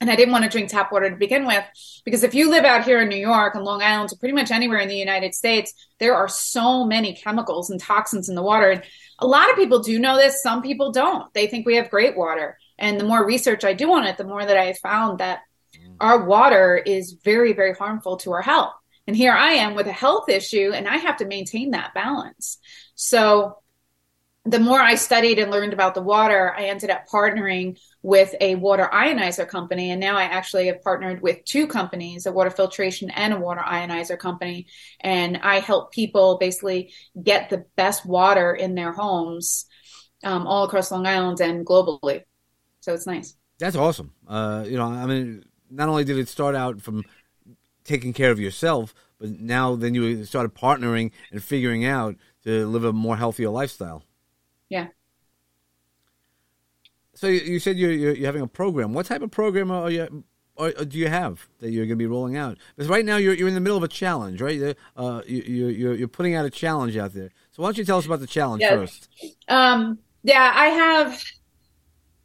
and 0.00 0.10
I 0.10 0.16
didn't 0.16 0.32
want 0.32 0.44
to 0.44 0.50
drink 0.50 0.70
tap 0.70 0.90
water 0.90 1.10
to 1.10 1.16
begin 1.16 1.46
with 1.46 1.62
because 2.04 2.24
if 2.24 2.34
you 2.34 2.50
live 2.50 2.64
out 2.64 2.84
here 2.84 3.02
in 3.02 3.08
New 3.08 3.16
York 3.16 3.54
and 3.54 3.64
Long 3.64 3.82
Island, 3.82 4.10
or 4.10 4.16
pretty 4.16 4.34
much 4.34 4.50
anywhere 4.50 4.78
in 4.78 4.88
the 4.88 4.96
United 4.96 5.34
States, 5.34 5.74
there 5.98 6.16
are 6.16 6.28
so 6.28 6.86
many 6.86 7.14
chemicals 7.14 7.68
and 7.68 7.78
toxins 7.78 8.28
in 8.28 8.34
the 8.34 8.42
water. 8.42 8.70
And 8.70 8.82
a 9.18 9.26
lot 9.26 9.50
of 9.50 9.56
people 9.56 9.80
do 9.80 9.98
know 9.98 10.16
this, 10.16 10.42
some 10.42 10.62
people 10.62 10.90
don't. 10.90 11.32
They 11.34 11.46
think 11.46 11.66
we 11.66 11.76
have 11.76 11.90
great 11.90 12.16
water. 12.16 12.56
And 12.80 12.98
the 12.98 13.04
more 13.04 13.24
research 13.24 13.64
I 13.64 13.74
do 13.74 13.92
on 13.92 14.04
it, 14.04 14.16
the 14.16 14.24
more 14.24 14.44
that 14.44 14.56
I 14.56 14.72
found 14.72 15.18
that 15.18 15.40
our 16.00 16.24
water 16.24 16.76
is 16.76 17.12
very, 17.22 17.52
very 17.52 17.74
harmful 17.74 18.16
to 18.18 18.32
our 18.32 18.42
health. 18.42 18.72
And 19.06 19.16
here 19.16 19.32
I 19.32 19.52
am 19.52 19.74
with 19.74 19.86
a 19.86 19.92
health 19.92 20.28
issue, 20.28 20.72
and 20.74 20.88
I 20.88 20.96
have 20.96 21.18
to 21.18 21.26
maintain 21.26 21.72
that 21.72 21.94
balance. 21.94 22.58
So 22.94 23.58
the 24.44 24.58
more 24.58 24.80
I 24.80 24.94
studied 24.94 25.38
and 25.38 25.50
learned 25.50 25.74
about 25.74 25.94
the 25.94 26.02
water, 26.02 26.54
I 26.56 26.64
ended 26.64 26.88
up 26.88 27.06
partnering 27.12 27.78
with 28.02 28.34
a 28.40 28.54
water 28.54 28.88
ionizer 28.90 29.46
company. 29.46 29.90
And 29.90 30.00
now 30.00 30.16
I 30.16 30.24
actually 30.24 30.68
have 30.68 30.82
partnered 30.82 31.20
with 31.20 31.44
two 31.44 31.66
companies, 31.66 32.24
a 32.24 32.32
water 32.32 32.50
filtration 32.50 33.10
and 33.10 33.34
a 33.34 33.38
water 33.38 33.60
ionizer 33.60 34.18
company. 34.18 34.66
And 34.98 35.36
I 35.42 35.60
help 35.60 35.92
people 35.92 36.38
basically 36.38 36.94
get 37.22 37.50
the 37.50 37.66
best 37.76 38.06
water 38.06 38.54
in 38.54 38.74
their 38.74 38.92
homes 38.92 39.66
um, 40.24 40.46
all 40.46 40.64
across 40.64 40.90
Long 40.90 41.06
Island 41.06 41.40
and 41.40 41.66
globally. 41.66 42.22
So 42.80 42.94
it's 42.94 43.06
nice. 43.06 43.36
That's 43.58 43.76
awesome. 43.76 44.12
Uh, 44.26 44.64
you 44.66 44.76
know, 44.76 44.86
I 44.86 45.06
mean, 45.06 45.44
not 45.70 45.88
only 45.88 46.04
did 46.04 46.18
it 46.18 46.28
start 46.28 46.54
out 46.54 46.80
from 46.80 47.04
taking 47.84 48.12
care 48.12 48.30
of 48.30 48.40
yourself, 48.40 48.94
but 49.18 49.28
now 49.38 49.76
then 49.76 49.94
you 49.94 50.24
started 50.24 50.54
partnering 50.54 51.12
and 51.30 51.42
figuring 51.42 51.84
out 51.84 52.16
to 52.44 52.66
live 52.66 52.84
a 52.84 52.92
more 52.92 53.16
healthier 53.16 53.50
lifestyle. 53.50 54.02
Yeah. 54.68 54.88
So 57.14 57.26
you 57.26 57.58
said 57.58 57.76
you're, 57.76 57.92
you're, 57.92 58.14
you're 58.14 58.26
having 58.26 58.40
a 58.40 58.46
program. 58.46 58.94
What 58.94 59.06
type 59.06 59.20
of 59.20 59.30
program 59.30 59.70
are 59.70 59.90
you? 59.90 60.24
Or 60.56 60.70
do 60.70 60.98
you 60.98 61.08
have 61.08 61.48
that 61.60 61.70
you're 61.70 61.86
going 61.86 61.96
to 61.98 62.02
be 62.02 62.06
rolling 62.06 62.36
out? 62.36 62.58
Because 62.76 62.88
right 62.88 63.04
now 63.04 63.16
you're, 63.16 63.34
you're 63.34 63.48
in 63.48 63.54
the 63.54 63.60
middle 63.60 63.78
of 63.78 63.82
a 63.82 63.88
challenge, 63.88 64.42
right? 64.42 64.76
Uh, 64.96 65.22
you, 65.26 65.68
you're, 65.68 65.94
you're 65.94 66.08
putting 66.08 66.34
out 66.34 66.44
a 66.44 66.50
challenge 66.50 66.96
out 66.96 67.14
there. 67.14 67.30
So 67.50 67.62
why 67.62 67.68
don't 67.68 67.78
you 67.78 67.84
tell 67.84 67.98
us 67.98 68.06
about 68.06 68.20
the 68.20 68.26
challenge 68.26 68.62
first? 68.62 69.08
Um, 69.48 69.98
yeah, 70.22 70.52
I 70.54 70.66
have 70.66 71.22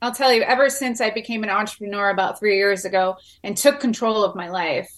I'll 0.02 0.14
tell 0.14 0.32
you, 0.32 0.42
ever 0.44 0.70
since 0.70 1.02
I 1.02 1.10
became 1.10 1.44
an 1.44 1.50
entrepreneur 1.50 2.10
about 2.10 2.40
three 2.40 2.58
years 2.58 2.86
ago 2.86 3.16
and 3.44 3.56
took 3.56 3.80
control 3.80 4.24
of 4.24 4.36
my 4.36 4.50
life, 4.50 4.92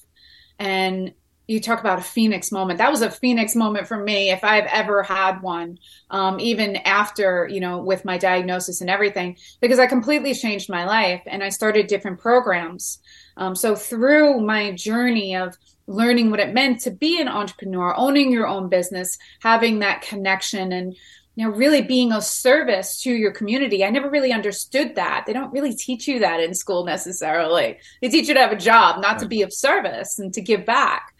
and 0.59 1.13
you 1.47 1.61
talk 1.61 1.79
about 1.79 1.99
a 1.99 2.03
phoenix 2.03 2.51
moment. 2.51 2.77
That 2.79 2.91
was 2.91 3.01
a 3.01 3.09
phoenix 3.09 3.55
moment 3.55 3.87
for 3.87 3.97
me, 3.97 4.31
if 4.31 4.43
I've 4.43 4.65
ever 4.65 5.01
had 5.01 5.41
one, 5.41 5.79
um, 6.09 6.41
even 6.41 6.75
after, 6.77 7.47
you 7.49 7.61
know, 7.61 7.77
with 7.81 8.03
my 8.03 8.17
diagnosis 8.17 8.81
and 8.81 8.89
everything, 8.89 9.37
because 9.61 9.79
I 9.79 9.87
completely 9.87 10.33
changed 10.33 10.69
my 10.69 10.85
life 10.85 11.21
and 11.25 11.41
I 11.41 11.49
started 11.49 11.87
different 11.87 12.19
programs. 12.19 12.99
Um, 13.37 13.55
so 13.55 13.75
through 13.75 14.41
my 14.41 14.73
journey 14.73 15.37
of 15.37 15.55
learning 15.87 16.31
what 16.31 16.41
it 16.41 16.53
meant 16.53 16.81
to 16.81 16.91
be 16.91 17.21
an 17.21 17.29
entrepreneur, 17.29 17.95
owning 17.95 18.29
your 18.29 18.45
own 18.45 18.67
business, 18.67 19.17
having 19.39 19.79
that 19.79 20.01
connection 20.01 20.73
and 20.73 20.97
you 21.37 21.47
know 21.47 21.55
really 21.55 21.83
being 21.83 22.11
of 22.11 22.23
service 22.23 22.99
to 23.03 23.11
your 23.13 23.31
community. 23.31 23.85
I 23.85 23.91
never 23.91 24.09
really 24.09 24.33
understood 24.33 24.95
that. 24.95 25.25
They 25.27 25.33
don't 25.33 25.53
really 25.53 25.75
teach 25.75 26.07
you 26.07 26.19
that 26.19 26.39
in 26.39 26.55
school 26.55 26.83
necessarily. 26.83 27.77
They 28.01 28.09
teach 28.09 28.27
you 28.27 28.33
to 28.33 28.39
have 28.39 28.51
a 28.51 28.57
job 28.57 29.01
not 29.01 29.11
right. 29.11 29.19
to 29.19 29.27
be 29.27 29.43
of 29.43 29.53
service 29.53 30.17
and 30.17 30.33
to 30.33 30.41
give 30.41 30.65
back. 30.65 31.13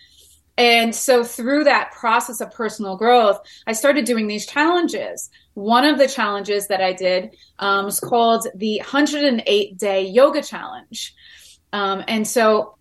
And 0.57 0.95
so 0.95 1.24
through 1.24 1.65
that 1.65 1.91
process 1.91 2.41
of 2.41 2.51
personal 2.51 2.97
growth 2.97 3.39
i 3.67 3.74
started 3.74 4.05
doing 4.05 4.25
these 4.25 4.47
challenges. 4.47 5.29
One 5.53 5.86
of 5.86 6.00
the 6.00 6.07
challenges 6.07 6.67
that 6.67 6.81
i 6.81 6.93
did 6.93 7.36
um, 7.59 7.86
was 7.86 8.00
called 8.00 8.47
the 8.55 8.79
108 8.79 9.77
day 9.77 10.07
yoga 10.07 10.41
challenge. 10.41 11.13
Um, 11.71 12.03
and 12.07 12.27
so 12.27 12.76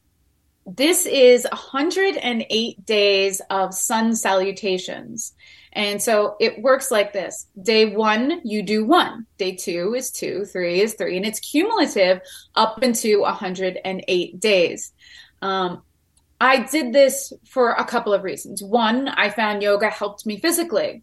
this 0.66 1.06
is 1.06 1.46
108 1.50 2.86
days 2.86 3.40
of 3.50 3.72
sun 3.72 4.14
salutations 4.14 5.34
and 5.76 6.02
so 6.02 6.36
it 6.40 6.62
works 6.62 6.90
like 6.90 7.12
this 7.12 7.48
day 7.62 7.94
one, 7.94 8.40
you 8.44 8.62
do 8.62 8.86
one. 8.86 9.26
Day 9.36 9.54
two 9.54 9.94
is 9.94 10.10
two, 10.10 10.46
three 10.46 10.80
is 10.80 10.94
three, 10.94 11.18
and 11.18 11.26
it's 11.26 11.38
cumulative 11.38 12.22
up 12.54 12.82
into 12.82 13.20
108 13.20 14.40
days. 14.40 14.92
Um, 15.42 15.82
I 16.40 16.62
did 16.62 16.94
this 16.94 17.30
for 17.44 17.72
a 17.72 17.84
couple 17.84 18.14
of 18.14 18.24
reasons. 18.24 18.62
One, 18.62 19.08
I 19.08 19.28
found 19.28 19.62
yoga 19.62 19.90
helped 19.90 20.24
me 20.24 20.40
physically. 20.40 21.02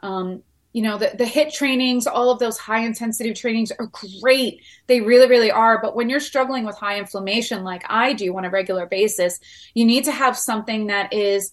Um, 0.00 0.42
you 0.74 0.82
know, 0.82 0.98
the, 0.98 1.12
the 1.16 1.24
HIIT 1.24 1.54
trainings, 1.54 2.08
all 2.08 2.30
of 2.30 2.40
those 2.40 2.58
high 2.58 2.80
intensity 2.80 3.32
trainings 3.32 3.70
are 3.78 3.88
great. 4.20 4.60
They 4.88 5.00
really, 5.00 5.28
really 5.28 5.52
are. 5.52 5.80
But 5.80 5.94
when 5.94 6.10
you're 6.10 6.18
struggling 6.18 6.64
with 6.64 6.76
high 6.76 6.98
inflammation, 6.98 7.62
like 7.62 7.84
I 7.88 8.12
do 8.12 8.36
on 8.36 8.44
a 8.44 8.50
regular 8.50 8.84
basis, 8.84 9.38
you 9.72 9.84
need 9.84 10.04
to 10.04 10.12
have 10.12 10.36
something 10.36 10.88
that 10.88 11.12
is 11.12 11.52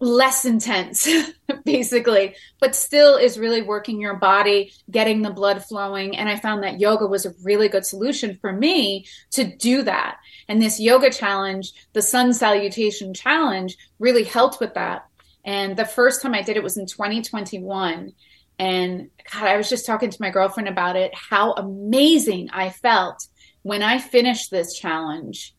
less 0.00 0.44
intense 0.44 1.08
basically 1.64 2.34
but 2.60 2.74
still 2.74 3.16
is 3.16 3.38
really 3.38 3.62
working 3.62 4.00
your 4.00 4.16
body 4.16 4.72
getting 4.90 5.22
the 5.22 5.30
blood 5.30 5.64
flowing 5.64 6.16
and 6.16 6.28
i 6.28 6.36
found 6.36 6.62
that 6.62 6.80
yoga 6.80 7.06
was 7.06 7.24
a 7.24 7.32
really 7.42 7.68
good 7.68 7.86
solution 7.86 8.36
for 8.40 8.52
me 8.52 9.06
to 9.30 9.44
do 9.44 9.82
that 9.82 10.18
and 10.48 10.60
this 10.60 10.80
yoga 10.80 11.08
challenge 11.10 11.72
the 11.92 12.02
sun 12.02 12.34
salutation 12.34 13.14
challenge 13.14 13.78
really 14.00 14.24
helped 14.24 14.60
with 14.60 14.74
that 14.74 15.06
and 15.44 15.76
the 15.76 15.84
first 15.84 16.22
time 16.22 16.34
i 16.34 16.42
did 16.42 16.56
it 16.56 16.62
was 16.62 16.76
in 16.76 16.86
2021 16.86 18.12
and 18.58 19.10
god 19.32 19.44
i 19.44 19.56
was 19.56 19.68
just 19.68 19.86
talking 19.86 20.10
to 20.10 20.20
my 20.20 20.30
girlfriend 20.30 20.68
about 20.68 20.96
it 20.96 21.14
how 21.14 21.52
amazing 21.54 22.48
i 22.52 22.70
felt 22.70 23.26
when 23.62 23.82
i 23.82 23.98
finished 23.98 24.50
this 24.50 24.74
challenge 24.74 25.54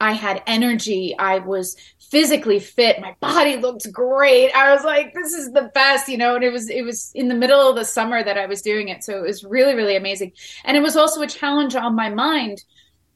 I 0.00 0.12
had 0.12 0.42
energy. 0.46 1.16
I 1.18 1.38
was 1.38 1.76
physically 2.10 2.60
fit. 2.60 3.00
My 3.00 3.16
body 3.20 3.56
looked 3.56 3.90
great. 3.92 4.50
I 4.52 4.72
was 4.74 4.84
like, 4.84 5.12
this 5.12 5.32
is 5.32 5.52
the 5.52 5.70
best, 5.74 6.08
you 6.08 6.16
know, 6.16 6.36
and 6.36 6.44
it 6.44 6.52
was 6.52 6.70
it 6.70 6.82
was 6.82 7.10
in 7.14 7.28
the 7.28 7.34
middle 7.34 7.68
of 7.68 7.76
the 7.76 7.84
summer 7.84 8.22
that 8.22 8.38
I 8.38 8.46
was 8.46 8.62
doing 8.62 8.88
it. 8.88 9.04
So 9.04 9.18
it 9.18 9.22
was 9.22 9.44
really, 9.44 9.74
really 9.74 9.96
amazing. 9.96 10.32
And 10.64 10.76
it 10.76 10.80
was 10.80 10.96
also 10.96 11.22
a 11.22 11.26
challenge 11.26 11.74
on 11.74 11.94
my 11.94 12.10
mind 12.10 12.62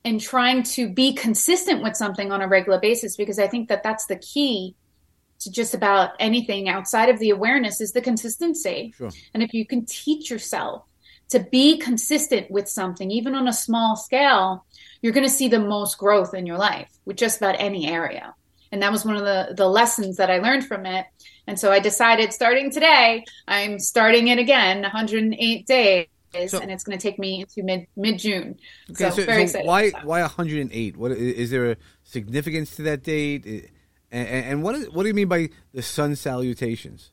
in 0.05 0.19
trying 0.19 0.65
to 0.65 0.89
be 0.89 1.13
consistent 1.15 1.83
with 1.83 1.97
something 1.97 2.33
on 2.33 2.43
a 2.43 2.49
regular 2.49 2.81
basis 2.81 3.17
because 3.17 3.39
I 3.39 3.47
think 3.47 3.69
that 3.69 3.85
that's 3.85 4.07
the 4.07 4.17
key 4.17 4.75
to 5.45 5.51
just 5.51 5.75
about 5.75 6.11
anything 6.19 6.69
outside 6.69 7.09
of 7.09 7.19
the 7.19 7.31
awareness 7.31 7.81
is 7.81 7.93
the 7.93 8.01
consistency. 8.01 8.93
Sure. 8.97 9.11
And 9.35 9.43
if 9.43 9.53
you 9.55 9.67
can 9.67 9.85
teach 9.87 10.31
yourself 10.31 10.85
to 11.31 11.41
be 11.41 11.79
consistent 11.79 12.51
with 12.51 12.69
something, 12.69 13.11
even 13.11 13.35
on 13.35 13.49
a 13.49 13.53
small 13.53 13.97
scale, 13.97 14.65
you're 15.01 15.13
going 15.13 15.27
to 15.27 15.33
see 15.33 15.49
the 15.49 15.59
most 15.59 15.99
growth 15.99 16.35
in 16.35 16.47
your 16.47 16.59
life 16.59 16.91
with 17.05 17.17
just 17.17 17.39
about 17.39 17.57
any 17.59 17.89
area. 17.89 18.35
And 18.71 18.83
that 18.83 18.91
was 18.91 19.05
one 19.05 19.17
of 19.17 19.23
the, 19.23 19.55
the 19.55 19.69
lessons 19.69 20.17
that 20.17 20.31
I 20.31 20.39
learned 20.39 20.67
from 20.67 20.87
it. 20.87 21.07
And 21.47 21.59
so 21.59 21.71
I 21.71 21.79
decided 21.79 22.33
starting 22.33 22.71
today, 22.71 23.25
I'm 23.47 23.79
starting 23.79 24.29
it 24.29 24.39
again, 24.39 24.83
108 24.83 25.67
days. 25.67 26.07
So, 26.47 26.61
and 26.61 26.71
it's 26.71 26.83
going 26.85 26.99
to 26.99 27.03
take 27.03 27.19
me 27.19 27.41
into 27.41 27.63
mid 27.63 27.87
mid 27.95 28.19
June. 28.19 28.59
Okay, 28.91 29.11
so, 29.11 29.17
so 29.17 29.25
very 29.27 29.47
so 29.47 29.59
excited. 29.59 29.67
Why 29.67 29.91
why 30.03 30.21
108? 30.23 30.97
What 30.97 31.13
is 31.13 31.51
there 31.51 31.73
a 31.73 31.77
significance 32.05 32.75
to 32.77 32.83
that 32.85 33.03
date? 33.03 33.71
And, 34.13 34.29
and 34.29 34.63
what 34.63 34.77
is, 34.77 34.91
what 34.91 35.03
do 35.03 35.09
you 35.09 35.15
mean 35.15 35.29
by 35.29 35.49
the 35.73 35.83
sun 35.83 36.15
salutations? 36.15 37.11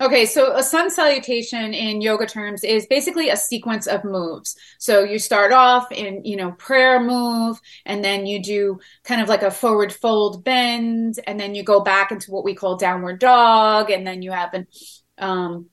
Okay, 0.00 0.26
so 0.26 0.54
a 0.54 0.62
sun 0.62 0.90
salutation 0.90 1.74
in 1.74 2.00
yoga 2.00 2.26
terms 2.26 2.62
is 2.62 2.86
basically 2.86 3.28
a 3.30 3.36
sequence 3.36 3.86
of 3.86 4.04
moves. 4.04 4.56
So 4.78 5.02
you 5.02 5.18
start 5.18 5.52
off 5.52 5.90
in, 5.90 6.24
you 6.24 6.36
know, 6.36 6.52
prayer 6.52 7.00
move, 7.00 7.60
and 7.84 8.04
then 8.04 8.24
you 8.24 8.40
do 8.40 8.78
kind 9.02 9.20
of 9.20 9.28
like 9.28 9.42
a 9.42 9.50
forward 9.50 9.92
fold 9.92 10.44
bend, 10.44 11.18
and 11.26 11.38
then 11.38 11.54
you 11.54 11.64
go 11.64 11.80
back 11.80 12.12
into 12.12 12.30
what 12.30 12.44
we 12.44 12.54
call 12.54 12.76
downward 12.76 13.18
dog, 13.18 13.90
and 13.90 14.06
then 14.06 14.22
you 14.22 14.30
have 14.30 14.54
an, 14.54 14.68
um, 15.18 15.66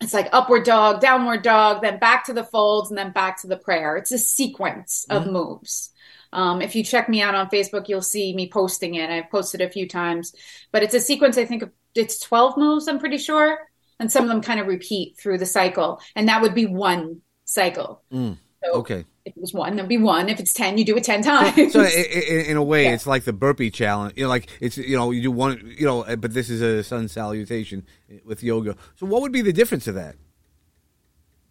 it's 0.00 0.12
like 0.12 0.28
upward 0.32 0.64
dog, 0.64 1.00
downward 1.00 1.42
dog, 1.42 1.82
then 1.82 2.00
back 2.00 2.24
to 2.26 2.32
the 2.32 2.44
folds, 2.44 2.90
and 2.90 2.98
then 2.98 3.12
back 3.12 3.40
to 3.42 3.46
the 3.46 3.56
prayer. 3.56 3.96
It's 3.96 4.10
a 4.10 4.18
sequence 4.18 5.06
of 5.08 5.22
mm-hmm. 5.22 5.34
moves. 5.34 5.91
Um, 6.32 6.62
if 6.62 6.74
you 6.74 6.82
check 6.82 7.08
me 7.08 7.20
out 7.20 7.34
on 7.34 7.48
Facebook, 7.50 7.88
you'll 7.88 8.02
see 8.02 8.34
me 8.34 8.48
posting 8.48 8.94
it. 8.94 9.10
I've 9.10 9.30
posted 9.30 9.60
a 9.60 9.68
few 9.68 9.86
times, 9.86 10.34
but 10.70 10.82
it's 10.82 10.94
a 10.94 11.00
sequence, 11.00 11.36
I 11.36 11.44
think, 11.44 11.64
it's 11.94 12.18
12 12.20 12.56
moves, 12.56 12.88
I'm 12.88 12.98
pretty 12.98 13.18
sure. 13.18 13.58
And 14.00 14.10
some 14.10 14.24
of 14.24 14.30
them 14.30 14.40
kind 14.40 14.58
of 14.58 14.66
repeat 14.66 15.18
through 15.18 15.38
the 15.38 15.46
cycle. 15.46 16.00
And 16.16 16.28
that 16.28 16.42
would 16.42 16.54
be 16.54 16.66
one 16.66 17.20
cycle. 17.44 18.02
Mm, 18.12 18.38
so 18.64 18.72
okay. 18.74 19.04
If 19.24 19.36
it 19.36 19.40
was 19.40 19.54
one, 19.54 19.76
that'd 19.76 19.88
be 19.88 19.98
one. 19.98 20.28
If 20.28 20.40
it's 20.40 20.52
10, 20.52 20.78
you 20.78 20.84
do 20.84 20.96
it 20.96 21.04
10 21.04 21.22
times. 21.22 21.72
So, 21.72 21.82
in, 21.82 22.46
in, 22.46 22.56
a 22.56 22.62
way, 22.62 22.84
yeah. 22.84 22.94
it's 22.94 23.06
like 23.06 23.22
the 23.22 23.32
burpee 23.32 23.70
challenge. 23.70 24.14
You 24.16 24.24
know, 24.24 24.28
like 24.28 24.48
it's, 24.60 24.76
you 24.76 24.96
know, 24.96 25.12
you 25.12 25.22
do 25.22 25.30
one, 25.30 25.74
you 25.78 25.86
know, 25.86 26.04
but 26.16 26.34
this 26.34 26.50
is 26.50 26.60
a 26.60 26.82
sun 26.82 27.06
salutation 27.06 27.86
with 28.24 28.42
yoga. 28.42 28.76
So 28.96 29.06
what 29.06 29.22
would 29.22 29.30
be 29.30 29.42
the 29.42 29.52
difference 29.52 29.86
of 29.86 29.94
that? 29.94 30.16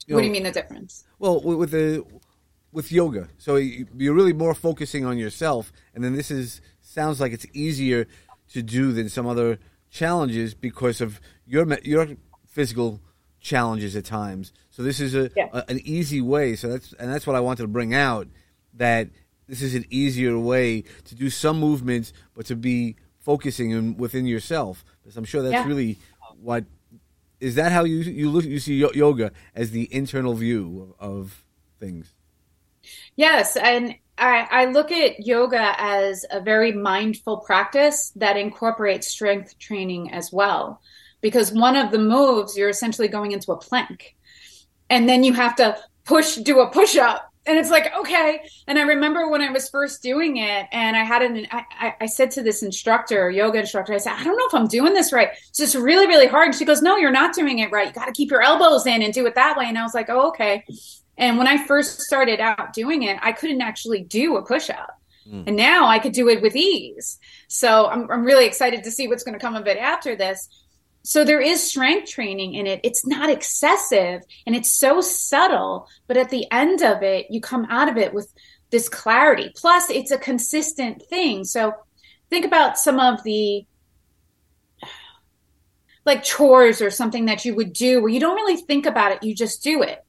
You 0.06 0.16
what 0.16 0.22
know, 0.22 0.24
do 0.24 0.28
you 0.28 0.34
mean 0.34 0.44
the 0.44 0.52
difference? 0.52 1.06
Well, 1.20 1.40
with 1.40 1.72
the, 1.72 2.04
with 2.72 2.92
yoga. 2.92 3.30
So 3.38 3.56
you're 3.56 4.14
really 4.14 4.34
more 4.34 4.54
focusing 4.54 5.06
on 5.06 5.18
yourself. 5.18 5.72
And 5.94 6.04
then 6.04 6.16
this 6.16 6.32
is, 6.32 6.62
sounds 6.82 7.20
like 7.20 7.34
it's 7.34 7.46
easier 7.54 8.08
to 8.54 8.62
do 8.62 8.92
than 8.92 9.10
some 9.10 9.28
other 9.28 9.60
challenges 9.90 10.54
because 10.54 11.02
of 11.02 11.20
your 11.46 11.68
your 11.84 12.08
physical 12.48 13.02
challenges 13.40 13.96
at 13.96 14.06
times. 14.06 14.54
So 14.70 14.84
this 14.84 15.00
is 15.00 15.16
a, 15.16 15.30
yeah. 15.36 15.50
a, 15.52 15.64
an 15.70 15.80
easy 15.84 16.22
way. 16.22 16.56
So 16.56 16.70
that's 16.70 16.94
and 16.94 17.12
that's 17.12 17.28
what 17.28 17.36
I 17.36 17.40
wanted 17.40 17.64
to 17.64 17.68
bring 17.68 17.94
out 17.94 18.28
that 18.74 19.10
this 19.48 19.62
is 19.62 19.76
an 19.76 19.86
easier 19.90 20.38
way 20.40 20.84
to 21.06 21.16
do 21.16 21.30
some 21.30 21.60
movements, 21.60 22.14
but 22.34 22.46
to 22.46 22.56
be 22.56 22.96
focusing 23.20 23.72
in, 23.72 23.98
within 23.98 24.26
yourself. 24.26 24.86
Because 25.02 25.18
I'm 25.18 25.26
sure 25.26 25.42
that's 25.42 25.54
yeah. 25.54 25.68
really 25.68 26.00
what 26.42 26.66
is 27.40 27.56
that 27.56 27.72
how 27.72 27.84
you 27.84 27.98
you 27.98 28.30
look 28.30 28.46
you 28.46 28.60
see 28.60 28.76
yoga 28.76 29.32
as 29.56 29.72
the 29.72 29.94
internal 29.94 30.34
view 30.34 30.96
of, 31.00 31.12
of 31.12 31.46
things. 31.80 32.14
Yes, 33.16 33.56
and 33.56 33.96
I, 34.18 34.48
I 34.52 34.66
look 34.66 34.92
at 34.92 35.26
yoga 35.26 35.74
as 35.78 36.26
a 36.30 36.40
very 36.40 36.72
mindful 36.72 37.38
practice 37.38 38.12
that 38.16 38.38
incorporates 38.38 39.08
strength 39.08 39.58
training 39.58 40.12
as 40.12 40.32
well. 40.32 40.80
Because 41.22 41.52
one 41.52 41.76
of 41.76 41.92
the 41.92 42.00
moves, 42.00 42.56
you're 42.58 42.70
essentially 42.70 43.08
going 43.08 43.32
into 43.32 43.52
a 43.52 43.58
plank. 43.58 44.16
And 44.90 45.10
then 45.10 45.24
you 45.24 45.34
have 45.34 45.56
to 45.56 45.78
push, 46.06 46.36
do 46.36 46.60
a 46.60 46.70
push 46.70 46.98
up. 46.98 47.32
And 47.48 47.58
it's 47.58 47.72
like, 47.72 47.92
okay. 47.98 48.42
And 48.68 48.78
I 48.78 48.84
remember 48.84 49.28
when 49.28 49.42
I 49.42 49.50
was 49.50 49.68
first 49.70 50.04
doing 50.04 50.38
it, 50.38 50.68
and 50.72 50.96
I 50.96 51.04
had 51.04 51.24
an, 51.24 51.48
I, 51.50 51.96
I 52.02 52.06
said 52.06 52.30
to 52.32 52.44
this 52.44 52.62
instructor, 52.62 53.32
yoga 53.32 53.60
instructor, 53.60 53.94
I 53.94 53.98
said, 53.98 54.14
I 54.14 54.24
don't 54.24 54.38
know 54.38 54.46
if 54.46 54.54
I'm 54.54 54.68
doing 54.68 54.94
this 54.94 55.12
right. 55.12 55.30
It's 55.50 55.58
just 55.58 55.74
really, 55.74 56.06
really 56.06 56.28
hard. 56.28 56.54
She 56.54 56.66
goes, 56.66 56.84
No, 56.84 56.98
you're 56.98 57.10
not 57.10 57.34
doing 57.34 57.58
it 57.58 57.72
right. 57.72 57.88
You 57.88 57.94
got 57.94 58.06
to 58.06 58.12
keep 58.12 58.30
your 58.30 58.44
elbows 58.44 58.86
in 58.86 59.02
and 59.02 59.12
do 59.12 59.26
it 59.26 59.34
that 59.34 59.58
way. 59.58 59.66
And 59.66 59.78
I 59.78 59.82
was 59.82 59.96
like, 59.96 60.10
Oh, 60.10 60.30
okay. 60.30 60.64
And 61.22 61.38
when 61.38 61.48
I 61.48 61.64
first 61.66 62.02
started 62.02 62.40
out 62.40 62.74
doing 62.74 63.04
it, 63.04 63.20
I 63.22 63.32
couldn't 63.32 63.62
actually 63.62 64.02
do 64.02 64.38
a 64.38 64.46
push 64.46 64.72
up. 64.72 65.00
Mm. 65.30 65.44
And 65.46 65.56
now 65.56 65.88
I 65.88 66.00
could 66.00 66.14
do 66.14 66.28
it 66.30 66.42
with 66.42 66.56
ease. 66.56 67.20
So 67.48 67.86
I'm, 67.86 68.10
I'm 68.10 68.26
really 68.26 68.48
excited 68.48 68.84
to 68.84 68.92
see 68.92 69.08
what's 69.08 69.24
going 69.24 69.38
to 69.38 69.40
come 69.40 69.56
of 69.56 69.68
it 69.68 69.78
after 69.78 70.16
this. 70.16 70.50
So 71.04 71.24
there 71.24 71.40
is 71.40 71.62
strength 71.62 72.10
training 72.10 72.56
in 72.56 72.66
it. 72.66 72.82
It's 72.84 73.06
not 73.06 73.30
excessive 73.30 74.24
and 74.48 74.56
it's 74.56 74.72
so 74.72 75.00
subtle, 75.00 75.88
but 76.08 76.18
at 76.18 76.32
the 76.32 76.48
end 76.52 76.82
of 76.82 77.04
it, 77.04 77.28
you 77.30 77.40
come 77.40 77.68
out 77.70 77.88
of 77.88 77.98
it 77.98 78.16
with 78.16 78.34
this 78.72 78.90
clarity. 78.90 79.52
Plus, 79.56 79.92
it's 79.92 80.12
a 80.12 80.18
consistent 80.18 81.04
thing. 81.04 81.44
So 81.44 81.74
think 82.32 82.46
about 82.46 82.80
some 82.80 83.00
of 83.00 83.22
the 83.24 83.64
like 86.04 86.24
chores 86.24 86.82
or 86.82 86.90
something 86.90 87.26
that 87.26 87.46
you 87.46 87.54
would 87.54 87.74
do 87.74 88.02
where 88.02 88.10
you 88.10 88.20
don't 88.20 88.36
really 88.36 88.58
think 88.58 88.88
about 88.88 89.12
it, 89.12 89.22
you 89.22 89.36
just 89.36 89.62
do 89.62 89.84
it 89.84 90.04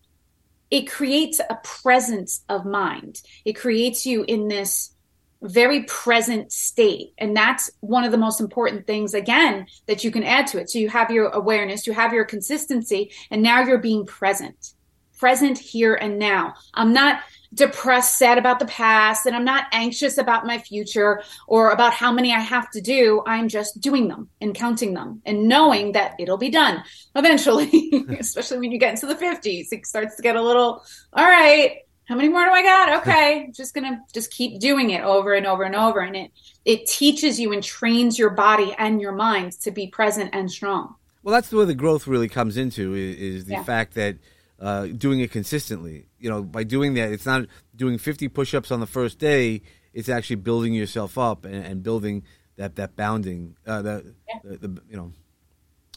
it 0.72 0.90
creates 0.90 1.38
a 1.38 1.58
presence 1.62 2.42
of 2.48 2.64
mind. 2.64 3.20
It 3.44 3.52
creates 3.52 4.06
you 4.06 4.24
in 4.26 4.48
this 4.48 4.94
very 5.42 5.82
present 5.82 6.50
state. 6.50 7.12
And 7.18 7.36
that's 7.36 7.70
one 7.80 8.04
of 8.04 8.10
the 8.10 8.16
most 8.16 8.40
important 8.40 8.86
things, 8.86 9.12
again, 9.12 9.66
that 9.86 10.02
you 10.02 10.10
can 10.10 10.24
add 10.24 10.46
to 10.46 10.58
it. 10.58 10.70
So 10.70 10.78
you 10.78 10.88
have 10.88 11.10
your 11.10 11.28
awareness, 11.28 11.86
you 11.86 11.92
have 11.92 12.14
your 12.14 12.24
consistency, 12.24 13.12
and 13.30 13.42
now 13.42 13.60
you're 13.60 13.76
being 13.76 14.06
present, 14.06 14.72
present 15.18 15.58
here 15.58 15.94
and 15.94 16.18
now. 16.18 16.54
I'm 16.72 16.94
not 16.94 17.20
depressed, 17.54 18.18
sad 18.18 18.38
about 18.38 18.58
the 18.58 18.66
past, 18.66 19.26
and 19.26 19.36
I'm 19.36 19.44
not 19.44 19.66
anxious 19.72 20.18
about 20.18 20.46
my 20.46 20.58
future 20.58 21.22
or 21.46 21.70
about 21.70 21.92
how 21.92 22.12
many 22.12 22.32
I 22.32 22.40
have 22.40 22.70
to 22.70 22.80
do. 22.80 23.22
I'm 23.26 23.48
just 23.48 23.80
doing 23.80 24.08
them 24.08 24.28
and 24.40 24.54
counting 24.54 24.94
them 24.94 25.22
and 25.26 25.48
knowing 25.48 25.92
that 25.92 26.14
it'll 26.18 26.38
be 26.38 26.50
done 26.50 26.82
eventually, 27.14 28.06
especially 28.18 28.58
when 28.58 28.72
you 28.72 28.78
get 28.78 28.94
into 28.94 29.06
the 29.06 29.14
50s. 29.14 29.68
It 29.70 29.86
starts 29.86 30.16
to 30.16 30.22
get 30.22 30.36
a 30.36 30.42
little, 30.42 30.84
all 31.12 31.24
right, 31.24 31.78
how 32.04 32.16
many 32.16 32.28
more 32.28 32.44
do 32.44 32.50
I 32.50 32.62
got? 32.62 33.00
Okay, 33.00 33.50
just 33.54 33.74
gonna 33.74 34.00
just 34.12 34.30
keep 34.30 34.60
doing 34.60 34.90
it 34.90 35.02
over 35.02 35.34
and 35.34 35.46
over 35.46 35.62
and 35.62 35.74
over, 35.74 36.00
and 36.00 36.16
it 36.16 36.30
it 36.64 36.86
teaches 36.86 37.38
you 37.38 37.52
and 37.52 37.62
trains 37.62 38.18
your 38.18 38.30
body 38.30 38.74
and 38.76 39.00
your 39.00 39.12
mind 39.12 39.52
to 39.62 39.70
be 39.70 39.86
present 39.86 40.30
and 40.32 40.50
strong. 40.50 40.96
Well, 41.22 41.32
that's 41.32 41.52
where 41.52 41.64
the 41.64 41.74
growth 41.74 42.06
really 42.06 42.28
comes 42.28 42.56
into 42.56 42.94
is, 42.94 43.16
is 43.16 43.44
the 43.44 43.52
yeah. 43.52 43.62
fact 43.62 43.94
that 43.94 44.16
uh, 44.62 44.86
doing 44.86 45.20
it 45.20 45.32
consistently. 45.32 46.06
You 46.18 46.30
know, 46.30 46.42
by 46.42 46.62
doing 46.62 46.94
that, 46.94 47.10
it's 47.10 47.26
not 47.26 47.46
doing 47.74 47.98
50 47.98 48.28
push-ups 48.28 48.70
on 48.70 48.80
the 48.80 48.86
first 48.86 49.18
day. 49.18 49.62
It's 49.92 50.08
actually 50.08 50.36
building 50.36 50.72
yourself 50.72 51.18
up 51.18 51.44
and, 51.44 51.66
and 51.66 51.82
building 51.82 52.22
that 52.56 52.76
that 52.76 52.94
bounding, 52.96 53.56
uh, 53.66 53.82
the, 53.82 54.14
yeah. 54.28 54.38
the, 54.44 54.68
the 54.68 54.82
you 54.88 54.96
know 54.96 55.12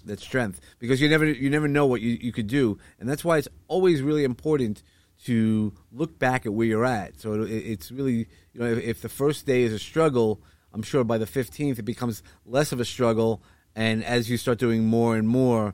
that 0.06 0.20
strength 0.20 0.62
because 0.80 1.02
you 1.02 1.10
never 1.10 1.26
you 1.26 1.50
never 1.50 1.68
know 1.68 1.86
what 1.86 2.02
you, 2.02 2.18
you 2.20 2.32
could 2.32 2.48
do, 2.48 2.78
and 3.00 3.08
that's 3.08 3.24
why 3.24 3.38
it's 3.38 3.48
always 3.68 4.02
really 4.02 4.24
important 4.24 4.82
to 5.26 5.74
look 5.92 6.18
back 6.18 6.46
at 6.46 6.54
where 6.54 6.68
you're 6.68 6.86
at. 6.86 7.20
So 7.20 7.44
it, 7.44 7.50
it's 7.50 7.92
really, 7.92 8.28
you 8.54 8.60
know, 8.60 8.66
if, 8.66 8.84
if, 8.84 9.02
the 9.02 9.10
first 9.10 9.46
day 9.46 9.64
is 9.64 9.72
a 9.72 9.80
struggle, 9.80 10.42
I'm 10.74 10.82
sure 10.82 11.06
by 11.06 11.18
the 11.18 11.26
15th 11.26 11.80
it 11.80 11.84
becomes 11.84 12.22
less 12.46 12.74
of 12.74 12.82
a 12.82 12.86
struggle. 12.86 13.42
And 13.76 14.04
as 14.04 14.30
you 14.30 14.36
start 14.36 14.60
doing 14.60 14.86
more 14.86 15.16
and 15.16 15.26
more 15.26 15.74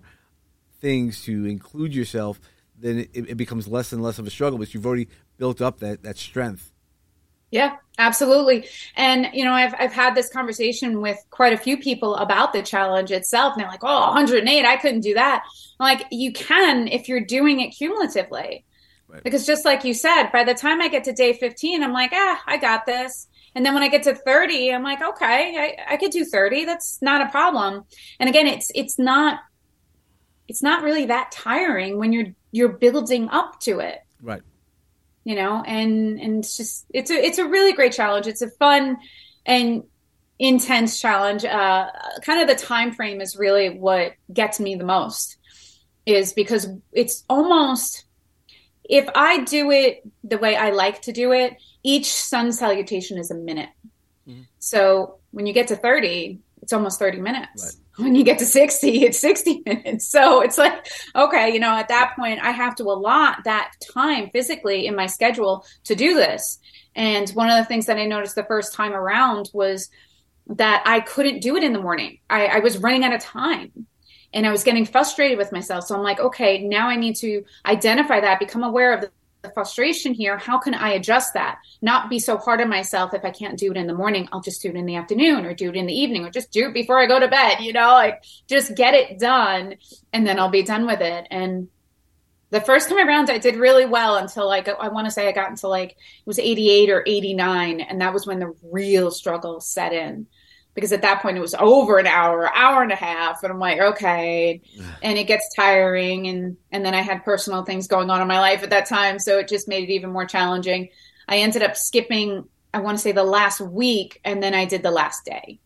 things 0.79 1.23
to 1.23 1.45
include 1.47 1.95
yourself, 1.95 2.39
then 2.81 2.99
it, 2.99 3.29
it 3.29 3.37
becomes 3.37 3.67
less 3.67 3.91
and 3.91 4.01
less 4.01 4.19
of 4.19 4.27
a 4.27 4.29
struggle 4.29 4.59
because 4.59 4.73
you've 4.73 4.85
already 4.85 5.07
built 5.37 5.61
up 5.61 5.79
that, 5.79 6.03
that 6.03 6.17
strength. 6.17 6.71
Yeah, 7.51 7.75
absolutely. 7.97 8.65
And, 8.95 9.27
you 9.33 9.43
know, 9.43 9.51
I've, 9.51 9.75
I've 9.77 9.91
had 9.91 10.15
this 10.15 10.29
conversation 10.29 11.01
with 11.01 11.17
quite 11.31 11.51
a 11.51 11.57
few 11.57 11.77
people 11.77 12.15
about 12.15 12.53
the 12.53 12.61
challenge 12.61 13.11
itself. 13.11 13.53
And 13.53 13.61
they're 13.61 13.69
like, 13.69 13.83
oh, 13.83 14.07
108, 14.07 14.65
I 14.65 14.77
couldn't 14.77 15.01
do 15.01 15.13
that. 15.15 15.43
I'm 15.79 15.97
like, 15.97 16.07
you 16.11 16.31
can 16.31 16.87
if 16.87 17.09
you're 17.09 17.25
doing 17.25 17.59
it 17.59 17.71
cumulatively. 17.71 18.63
Right. 19.09 19.23
Because 19.23 19.45
just 19.45 19.65
like 19.65 19.83
you 19.83 19.93
said, 19.93 20.29
by 20.31 20.45
the 20.45 20.53
time 20.53 20.81
I 20.81 20.87
get 20.87 21.03
to 21.03 21.11
day 21.11 21.33
15, 21.33 21.83
I'm 21.83 21.91
like, 21.91 22.11
ah, 22.13 22.41
I 22.47 22.55
got 22.55 22.85
this. 22.85 23.27
And 23.53 23.65
then 23.65 23.73
when 23.73 23.83
I 23.83 23.89
get 23.89 24.03
to 24.03 24.15
30, 24.15 24.73
I'm 24.73 24.83
like, 24.83 25.01
okay, 25.01 25.75
I, 25.89 25.93
I 25.93 25.97
could 25.97 26.11
do 26.11 26.23
30. 26.23 26.63
That's 26.63 27.01
not 27.01 27.21
a 27.21 27.29
problem. 27.29 27.83
And 28.19 28.29
again, 28.29 28.47
it's 28.47 28.71
it's 28.73 28.97
not 28.97 29.39
it's 30.47 30.63
not 30.63 30.83
really 30.83 31.05
that 31.07 31.31
tiring 31.31 31.97
when 31.97 32.13
you're 32.13 32.27
you're 32.51 32.69
building 32.69 33.29
up 33.29 33.59
to 33.61 33.79
it. 33.79 33.99
Right. 34.21 34.41
You 35.23 35.35
know, 35.35 35.63
and 35.65 36.19
and 36.19 36.39
it's 36.39 36.57
just 36.57 36.85
it's 36.89 37.11
a 37.11 37.13
it's 37.13 37.37
a 37.37 37.47
really 37.47 37.73
great 37.73 37.93
challenge. 37.93 38.27
It's 38.27 38.41
a 38.41 38.49
fun 38.49 38.97
and 39.45 39.83
intense 40.39 40.99
challenge. 40.99 41.45
Uh 41.45 41.89
kind 42.23 42.41
of 42.41 42.47
the 42.47 42.63
time 42.63 42.93
frame 42.93 43.21
is 43.21 43.35
really 43.35 43.69
what 43.69 44.13
gets 44.33 44.59
me 44.59 44.75
the 44.75 44.83
most 44.83 45.37
is 46.05 46.33
because 46.33 46.67
it's 46.91 47.23
almost 47.29 48.05
if 48.83 49.07
I 49.15 49.43
do 49.43 49.71
it 49.71 50.01
the 50.23 50.37
way 50.37 50.55
I 50.55 50.71
like 50.71 51.03
to 51.03 51.13
do 51.13 51.31
it, 51.31 51.55
each 51.83 52.11
sun 52.11 52.51
salutation 52.51 53.17
is 53.17 53.31
a 53.31 53.35
minute. 53.35 53.69
Mm-hmm. 54.27 54.41
So 54.59 55.19
when 55.31 55.45
you 55.45 55.53
get 55.53 55.69
to 55.69 55.75
30, 55.75 56.39
it's 56.61 56.73
almost 56.73 56.99
30 56.99 57.21
minutes. 57.21 57.63
Right. 57.63 57.85
When 58.01 58.15
you 58.15 58.23
get 58.23 58.39
to 58.39 58.45
60, 58.45 59.03
it's 59.03 59.19
60 59.19 59.63
minutes. 59.65 60.07
So 60.07 60.41
it's 60.41 60.57
like, 60.57 60.87
okay, 61.15 61.53
you 61.53 61.59
know, 61.59 61.75
at 61.75 61.87
that 61.89 62.13
point, 62.15 62.41
I 62.41 62.51
have 62.51 62.75
to 62.77 62.83
allot 62.83 63.43
that 63.45 63.71
time 63.93 64.29
physically 64.31 64.87
in 64.87 64.95
my 64.95 65.05
schedule 65.05 65.65
to 65.85 65.95
do 65.95 66.15
this. 66.15 66.59
And 66.95 67.29
one 67.31 67.49
of 67.49 67.57
the 67.57 67.65
things 67.65 67.85
that 67.85 67.97
I 67.97 68.05
noticed 68.05 68.35
the 68.35 68.43
first 68.43 68.73
time 68.73 68.93
around 68.93 69.49
was 69.53 69.89
that 70.47 70.83
I 70.85 70.99
couldn't 70.99 71.41
do 71.41 71.55
it 71.55 71.63
in 71.63 71.73
the 71.73 71.79
morning. 71.79 72.19
I, 72.29 72.47
I 72.47 72.59
was 72.59 72.77
running 72.77 73.03
out 73.03 73.13
of 73.13 73.21
time 73.21 73.87
and 74.33 74.45
I 74.45 74.51
was 74.51 74.63
getting 74.63 74.85
frustrated 74.85 75.37
with 75.37 75.51
myself. 75.51 75.85
So 75.85 75.95
I'm 75.95 76.03
like, 76.03 76.19
okay, 76.19 76.63
now 76.63 76.87
I 76.87 76.95
need 76.95 77.15
to 77.17 77.43
identify 77.65 78.19
that, 78.19 78.39
become 78.39 78.63
aware 78.63 78.93
of 78.93 79.01
the 79.01 79.11
frustration 79.49 80.13
here. 80.13 80.37
How 80.37 80.59
can 80.59 80.73
I 80.73 80.91
adjust 80.91 81.33
that? 81.33 81.59
Not 81.81 82.09
be 82.09 82.19
so 82.19 82.37
hard 82.37 82.61
on 82.61 82.69
myself 82.69 83.13
if 83.13 83.25
I 83.25 83.31
can't 83.31 83.57
do 83.57 83.71
it 83.71 83.77
in 83.77 83.87
the 83.87 83.93
morning, 83.93 84.29
I'll 84.31 84.41
just 84.41 84.61
do 84.61 84.69
it 84.69 84.75
in 84.75 84.85
the 84.85 84.95
afternoon 84.95 85.45
or 85.45 85.53
do 85.53 85.69
it 85.69 85.75
in 85.75 85.87
the 85.87 85.93
evening 85.93 86.25
or 86.25 86.29
just 86.29 86.51
do 86.51 86.67
it 86.67 86.73
before 86.73 86.99
I 86.99 87.07
go 87.07 87.19
to 87.19 87.27
bed, 87.27 87.59
you 87.61 87.73
know, 87.73 87.91
like 87.93 88.23
just 88.47 88.75
get 88.75 88.93
it 88.93 89.19
done 89.19 89.75
and 90.13 90.25
then 90.25 90.39
I'll 90.39 90.49
be 90.49 90.63
done 90.63 90.85
with 90.85 91.01
it. 91.01 91.27
And 91.31 91.69
the 92.51 92.61
first 92.61 92.89
time 92.89 93.07
around 93.07 93.29
I 93.29 93.37
did 93.37 93.55
really 93.55 93.85
well 93.85 94.17
until 94.17 94.47
like 94.47 94.67
I 94.67 94.89
want 94.89 95.05
to 95.05 95.11
say 95.11 95.27
I 95.27 95.31
got 95.31 95.49
into 95.49 95.67
like 95.67 95.91
it 95.91 95.97
was 96.25 96.39
88 96.39 96.89
or 96.89 97.03
89 97.07 97.81
and 97.81 98.01
that 98.01 98.13
was 98.13 98.27
when 98.27 98.39
the 98.39 98.53
real 98.63 99.09
struggle 99.09 99.59
set 99.61 99.93
in 99.93 100.27
because 100.73 100.91
at 100.93 101.01
that 101.01 101.21
point 101.21 101.37
it 101.37 101.41
was 101.41 101.55
over 101.55 101.97
an 101.97 102.07
hour, 102.07 102.49
hour 102.55 102.81
and 102.81 102.91
a 102.91 102.95
half, 102.95 103.43
and 103.43 103.51
I'm 103.51 103.59
like, 103.59 103.79
okay, 103.79 104.61
and 105.01 105.17
it 105.17 105.25
gets 105.25 105.53
tiring, 105.55 106.27
and 106.27 106.57
and 106.71 106.85
then 106.85 106.93
I 106.93 107.01
had 107.01 107.23
personal 107.23 107.63
things 107.63 107.87
going 107.87 108.09
on 108.09 108.21
in 108.21 108.27
my 108.27 108.39
life 108.39 108.63
at 108.63 108.69
that 108.69 108.85
time, 108.85 109.19
so 109.19 109.37
it 109.39 109.47
just 109.47 109.67
made 109.67 109.89
it 109.89 109.93
even 109.93 110.11
more 110.11 110.25
challenging. 110.25 110.89
I 111.27 111.37
ended 111.37 111.63
up 111.63 111.75
skipping, 111.75 112.45
I 112.73 112.79
want 112.79 112.97
to 112.97 113.01
say 113.01 113.11
the 113.11 113.23
last 113.23 113.61
week, 113.61 114.19
and 114.23 114.41
then 114.41 114.53
I 114.53 114.65
did 114.65 114.83
the 114.83 114.91
last 114.91 115.25
day, 115.25 115.59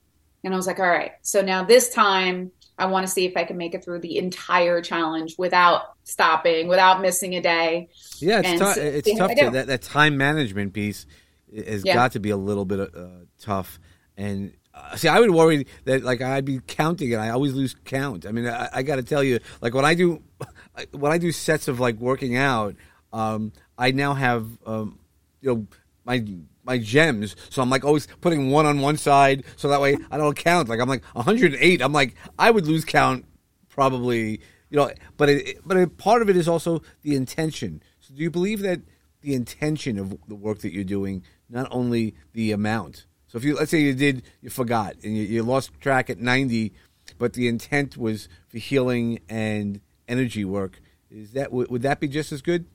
and 0.44 0.54
I 0.54 0.58
was 0.58 0.68
like, 0.68 0.80
all 0.80 0.88
right, 0.88 1.12
so 1.22 1.42
now 1.42 1.64
this 1.64 1.94
time 1.94 2.52
I 2.78 2.88
want 2.88 3.06
to 3.06 3.12
see 3.12 3.26
if 3.26 3.38
I 3.38 3.44
can 3.46 3.58
make 3.58 3.74
it 3.74 3.84
through 3.84 4.00
the 4.00 4.18
entire 4.18 4.82
challenge 4.82 5.36
without 5.38 5.96
stopping, 6.04 6.68
without 6.68 7.02
missing 7.02 7.36
a 7.36 7.42
day. 7.42 7.90
Yeah, 8.18 8.42
it's, 8.44 8.76
t- 8.76 8.82
it's 8.82 9.18
tough. 9.18 9.34
To, 9.36 9.50
that 9.52 9.68
that 9.68 9.82
time 9.82 10.18
management 10.18 10.74
piece 10.74 11.06
has 11.56 11.86
yeah. 11.86 11.94
got 11.94 12.14
to 12.14 12.20
be 12.20 12.32
a 12.32 12.38
little 12.38 12.66
bit 12.66 12.80
uh, 12.80 13.08
tough, 13.40 13.80
and 14.18 14.54
see, 14.96 15.08
I 15.08 15.20
would 15.20 15.32
worry 15.32 15.68
that 15.86 16.04
like 16.04 16.22
I'd 16.22 16.46
be 16.46 16.60
counting 16.68 17.14
and 17.14 17.22
I 17.22 17.30
always 17.30 17.54
lose 17.54 17.76
count. 17.86 18.26
I 18.26 18.32
mean, 18.32 18.48
I, 18.48 18.70
I 18.74 18.84
got 18.84 18.98
to 18.98 19.04
tell 19.04 19.24
you, 19.24 19.40
like 19.62 19.74
when 19.74 19.86
I 19.86 19.94
do 19.94 20.22
when 20.92 21.12
I 21.12 21.18
do 21.18 21.32
sets 21.32 21.68
of 21.68 21.80
like 21.80 21.96
working 21.98 22.36
out, 22.36 22.76
um, 23.14 23.52
I 23.78 23.92
now 23.92 24.14
have 24.14 24.48
um, 24.66 25.00
you 25.42 25.50
know 25.50 25.68
my 26.04 26.26
my 26.64 26.78
gems. 26.78 27.36
So 27.50 27.62
I'm 27.62 27.70
like 27.70 27.86
always 27.86 28.08
putting 28.22 28.50
one 28.52 28.66
on 28.66 28.82
one 28.82 28.98
side, 28.98 29.44
so 29.56 29.70
that 29.70 29.82
way 29.82 29.98
I 30.12 30.18
don't 30.18 30.36
count. 30.36 30.70
Like 30.70 30.80
I'm 30.80 30.90
like 30.90 31.04
108. 31.14 31.82
I'm 31.82 31.94
like 31.94 32.16
I 32.38 32.52
would 32.52 32.68
lose 32.68 32.86
count 32.86 33.26
probably. 33.70 34.42
You 34.72 34.78
know, 34.78 34.92
but 35.16 35.30
it, 35.30 35.60
but 35.66 35.78
it, 35.78 35.98
part 35.98 36.24
of 36.24 36.30
it 36.30 36.36
is 36.36 36.48
also 36.48 36.82
the 37.04 37.16
intention. 37.16 37.84
So 38.00 38.16
do 38.16 38.22
you 38.22 38.32
believe 38.32 38.62
that 38.62 38.82
the 39.22 39.36
intention 39.36 40.00
of 40.00 40.18
the 40.28 40.36
work 40.36 40.60
that 40.60 40.74
you're 40.74 40.84
doing, 40.84 41.24
not 41.50 41.68
only 41.72 42.16
the 42.34 42.52
amount? 42.52 43.06
So 43.28 43.38
if 43.38 43.44
you 43.44 43.56
let's 43.56 43.72
say 43.72 43.82
you 43.82 43.94
did 43.94 44.24
you 44.42 44.50
forgot 44.50 44.96
and 45.04 45.16
you, 45.16 45.24
you 45.24 45.44
lost 45.44 45.72
track 45.80 46.10
at 46.10 46.20
90, 46.20 46.74
but 47.18 47.34
the 47.34 47.48
intent 47.48 47.98
was 47.98 48.30
for 48.48 48.58
healing 48.58 49.20
and 49.30 49.82
energy 50.08 50.46
work, 50.46 50.82
is 51.10 51.32
that 51.32 51.52
would 51.52 51.82
that 51.82 52.00
be 52.00 52.08
just 52.08 52.32
as 52.32 52.42
good? 52.42 52.66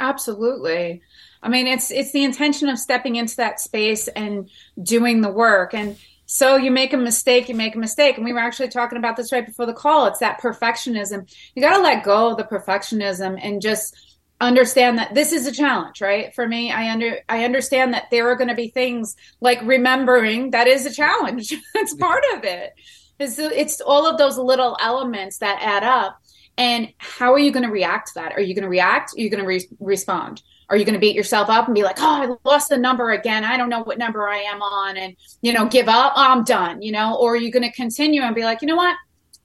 Absolutely. 0.00 1.02
I 1.42 1.48
mean, 1.48 1.66
it's 1.66 1.90
it's 1.90 2.12
the 2.12 2.24
intention 2.24 2.68
of 2.68 2.78
stepping 2.78 3.16
into 3.16 3.36
that 3.36 3.60
space 3.60 4.08
and 4.08 4.50
doing 4.82 5.20
the 5.20 5.30
work 5.30 5.74
and 5.74 5.96
so 6.30 6.56
you 6.56 6.70
make 6.70 6.92
a 6.92 6.98
mistake, 6.98 7.48
you 7.48 7.54
make 7.54 7.74
a 7.74 7.78
mistake. 7.78 8.16
And 8.16 8.24
we 8.24 8.34
were 8.34 8.38
actually 8.38 8.68
talking 8.68 8.98
about 8.98 9.16
this 9.16 9.32
right 9.32 9.46
before 9.46 9.64
the 9.64 9.72
call. 9.72 10.06
It's 10.08 10.18
that 10.18 10.38
perfectionism. 10.42 11.26
You 11.54 11.62
got 11.62 11.74
to 11.74 11.82
let 11.82 12.04
go 12.04 12.30
of 12.30 12.36
the 12.36 12.44
perfectionism 12.44 13.40
and 13.42 13.62
just 13.62 13.96
understand 14.40 14.98
that 14.98 15.14
this 15.14 15.32
is 15.32 15.46
a 15.46 15.52
challenge 15.52 16.00
right? 16.00 16.34
For 16.34 16.46
me 16.46 16.70
i 16.70 16.90
under 16.90 17.18
i 17.28 17.44
understand 17.44 17.94
that 17.94 18.10
there 18.10 18.28
are 18.30 18.36
going 18.36 18.48
to 18.48 18.54
be 18.54 18.68
things 18.68 19.16
like 19.40 19.60
remembering 19.62 20.52
that 20.52 20.66
is 20.66 20.86
a 20.86 20.92
challenge. 20.92 21.54
It's 21.74 21.94
part 21.94 22.24
of 22.34 22.44
it. 22.44 22.72
It's, 23.18 23.38
it's 23.38 23.80
all 23.80 24.06
of 24.06 24.16
those 24.16 24.38
little 24.38 24.76
elements 24.80 25.38
that 25.38 25.60
add 25.60 25.82
up. 25.82 26.20
And 26.56 26.92
how 26.98 27.32
are 27.32 27.38
you 27.38 27.52
going 27.52 27.64
to 27.64 27.70
react 27.70 28.08
to 28.08 28.14
that? 28.16 28.32
Are 28.32 28.40
you 28.40 28.54
going 28.54 28.64
to 28.64 28.68
react? 28.68 29.14
Are 29.16 29.20
you 29.20 29.30
going 29.30 29.42
to 29.42 29.46
re- 29.46 29.68
respond? 29.80 30.42
Are 30.70 30.76
you 30.76 30.84
going 30.84 30.94
to 30.94 31.00
beat 31.00 31.16
yourself 31.16 31.48
up 31.48 31.66
and 31.66 31.74
be 31.74 31.82
like 31.82 31.96
oh 31.98 32.38
i 32.44 32.48
lost 32.48 32.68
the 32.68 32.76
number 32.76 33.10
again. 33.10 33.42
I 33.42 33.56
don't 33.56 33.70
know 33.70 33.82
what 33.82 33.96
number 33.96 34.28
i 34.28 34.38
am 34.38 34.60
on 34.60 34.96
and 34.98 35.16
you 35.40 35.52
know 35.52 35.66
give 35.66 35.88
up 35.88 36.12
oh, 36.14 36.22
i'm 36.22 36.44
done 36.44 36.82
you 36.82 36.92
know? 36.92 37.16
Or 37.16 37.32
are 37.32 37.36
you 37.36 37.50
going 37.50 37.62
to 37.62 37.72
continue 37.72 38.22
and 38.22 38.34
be 38.34 38.44
like 38.44 38.60
you 38.60 38.68
know 38.68 38.76
what 38.76 38.96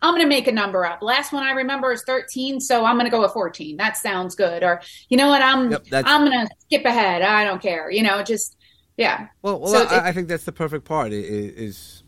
I'm 0.03 0.11
going 0.11 0.21
to 0.21 0.27
make 0.27 0.47
a 0.49 0.51
number 0.51 0.85
up. 0.85 1.01
Last 1.01 1.31
one 1.31 1.43
I 1.43 1.51
remember 1.51 1.93
is 1.93 2.03
13, 2.03 2.59
so 2.59 2.83
I'm 2.83 2.95
going 2.95 3.05
to 3.05 3.09
go 3.09 3.21
with 3.21 3.31
14. 3.31 3.77
That 3.77 3.95
sounds 3.95 4.35
good. 4.35 4.61
Or 4.61 4.81
you 5.07 5.15
know 5.15 5.29
what? 5.29 5.41
I'm 5.41 5.71
yep, 5.71 5.85
I'm 5.93 6.29
going 6.29 6.45
to 6.45 6.49
skip 6.59 6.83
ahead. 6.83 7.21
I 7.21 7.45
don't 7.45 7.61
care. 7.61 7.89
You 7.89 8.03
know, 8.03 8.21
just 8.21 8.57
yeah. 8.97 9.27
Well, 9.41 9.61
well, 9.61 9.71
so 9.71 9.77
I, 9.77 9.83
it, 9.83 10.03
I, 10.03 10.11
think 10.11 10.27
that's 10.27 10.43
the 10.43 10.51
perfect 10.51 10.83
part. 10.83 11.13
Is 11.13 12.03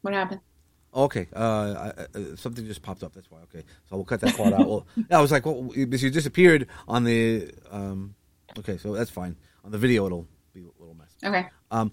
what 0.00 0.14
happened? 0.14 0.40
Okay, 0.92 1.28
uh, 1.36 1.92
I, 1.94 2.18
uh, 2.18 2.36
something 2.36 2.66
just 2.66 2.82
popped 2.82 3.04
up. 3.04 3.12
That's 3.12 3.30
why. 3.30 3.40
Okay, 3.42 3.64
so 3.88 3.96
we'll 3.96 4.04
cut 4.04 4.22
that 4.22 4.34
part 4.34 4.54
out. 4.54 4.66
Well, 4.66 4.86
I 5.10 5.20
was 5.20 5.30
like, 5.30 5.44
well, 5.44 5.62
because 5.62 6.02
you 6.02 6.10
disappeared 6.10 6.68
on 6.88 7.04
the. 7.04 7.52
Um, 7.70 8.14
okay, 8.58 8.78
so 8.78 8.94
that's 8.94 9.10
fine. 9.10 9.36
On 9.62 9.70
the 9.70 9.78
video, 9.78 10.06
it'll 10.06 10.26
be 10.54 10.62
a 10.62 10.80
little 10.80 10.96
mess. 10.96 11.14
Okay. 11.22 11.46
Um, 11.70 11.92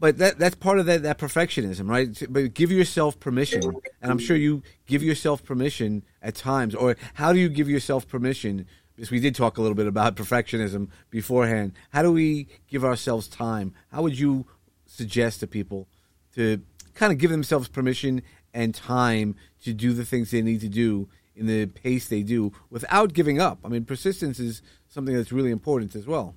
but 0.00 0.18
that 0.18 0.38
that's 0.38 0.54
part 0.54 0.78
of 0.78 0.86
that, 0.86 1.02
that 1.02 1.18
perfectionism, 1.18 1.88
right? 1.88 2.22
But 2.30 2.54
give 2.54 2.70
yourself 2.70 3.18
permission, 3.18 3.62
and 4.00 4.10
I'm 4.10 4.18
sure 4.18 4.36
you 4.36 4.62
give 4.86 5.02
yourself 5.02 5.44
permission 5.44 6.04
at 6.22 6.34
times. 6.34 6.74
Or 6.74 6.96
how 7.14 7.32
do 7.32 7.38
you 7.38 7.48
give 7.48 7.68
yourself 7.68 8.08
permission? 8.08 8.66
Because 8.94 9.10
we 9.10 9.20
did 9.20 9.34
talk 9.34 9.58
a 9.58 9.60
little 9.62 9.76
bit 9.76 9.86
about 9.86 10.16
perfectionism 10.16 10.88
beforehand. 11.10 11.72
How 11.90 12.02
do 12.02 12.12
we 12.12 12.48
give 12.68 12.84
ourselves 12.84 13.28
time? 13.28 13.74
How 13.92 14.02
would 14.02 14.18
you 14.18 14.46
suggest 14.86 15.40
to 15.40 15.46
people 15.46 15.86
to 16.34 16.62
kind 16.94 17.12
of 17.12 17.18
give 17.18 17.30
themselves 17.30 17.68
permission 17.68 18.22
and 18.52 18.74
time 18.74 19.36
to 19.62 19.72
do 19.72 19.92
the 19.92 20.04
things 20.04 20.30
they 20.30 20.42
need 20.42 20.60
to 20.60 20.68
do 20.68 21.08
in 21.36 21.46
the 21.46 21.66
pace 21.66 22.08
they 22.08 22.22
do 22.22 22.52
without 22.70 23.12
giving 23.12 23.40
up. 23.40 23.58
I 23.64 23.68
mean, 23.68 23.84
persistence 23.84 24.40
is 24.40 24.60
something 24.88 25.14
that's 25.14 25.30
really 25.30 25.52
important 25.52 25.94
as 25.94 26.06
well. 26.06 26.34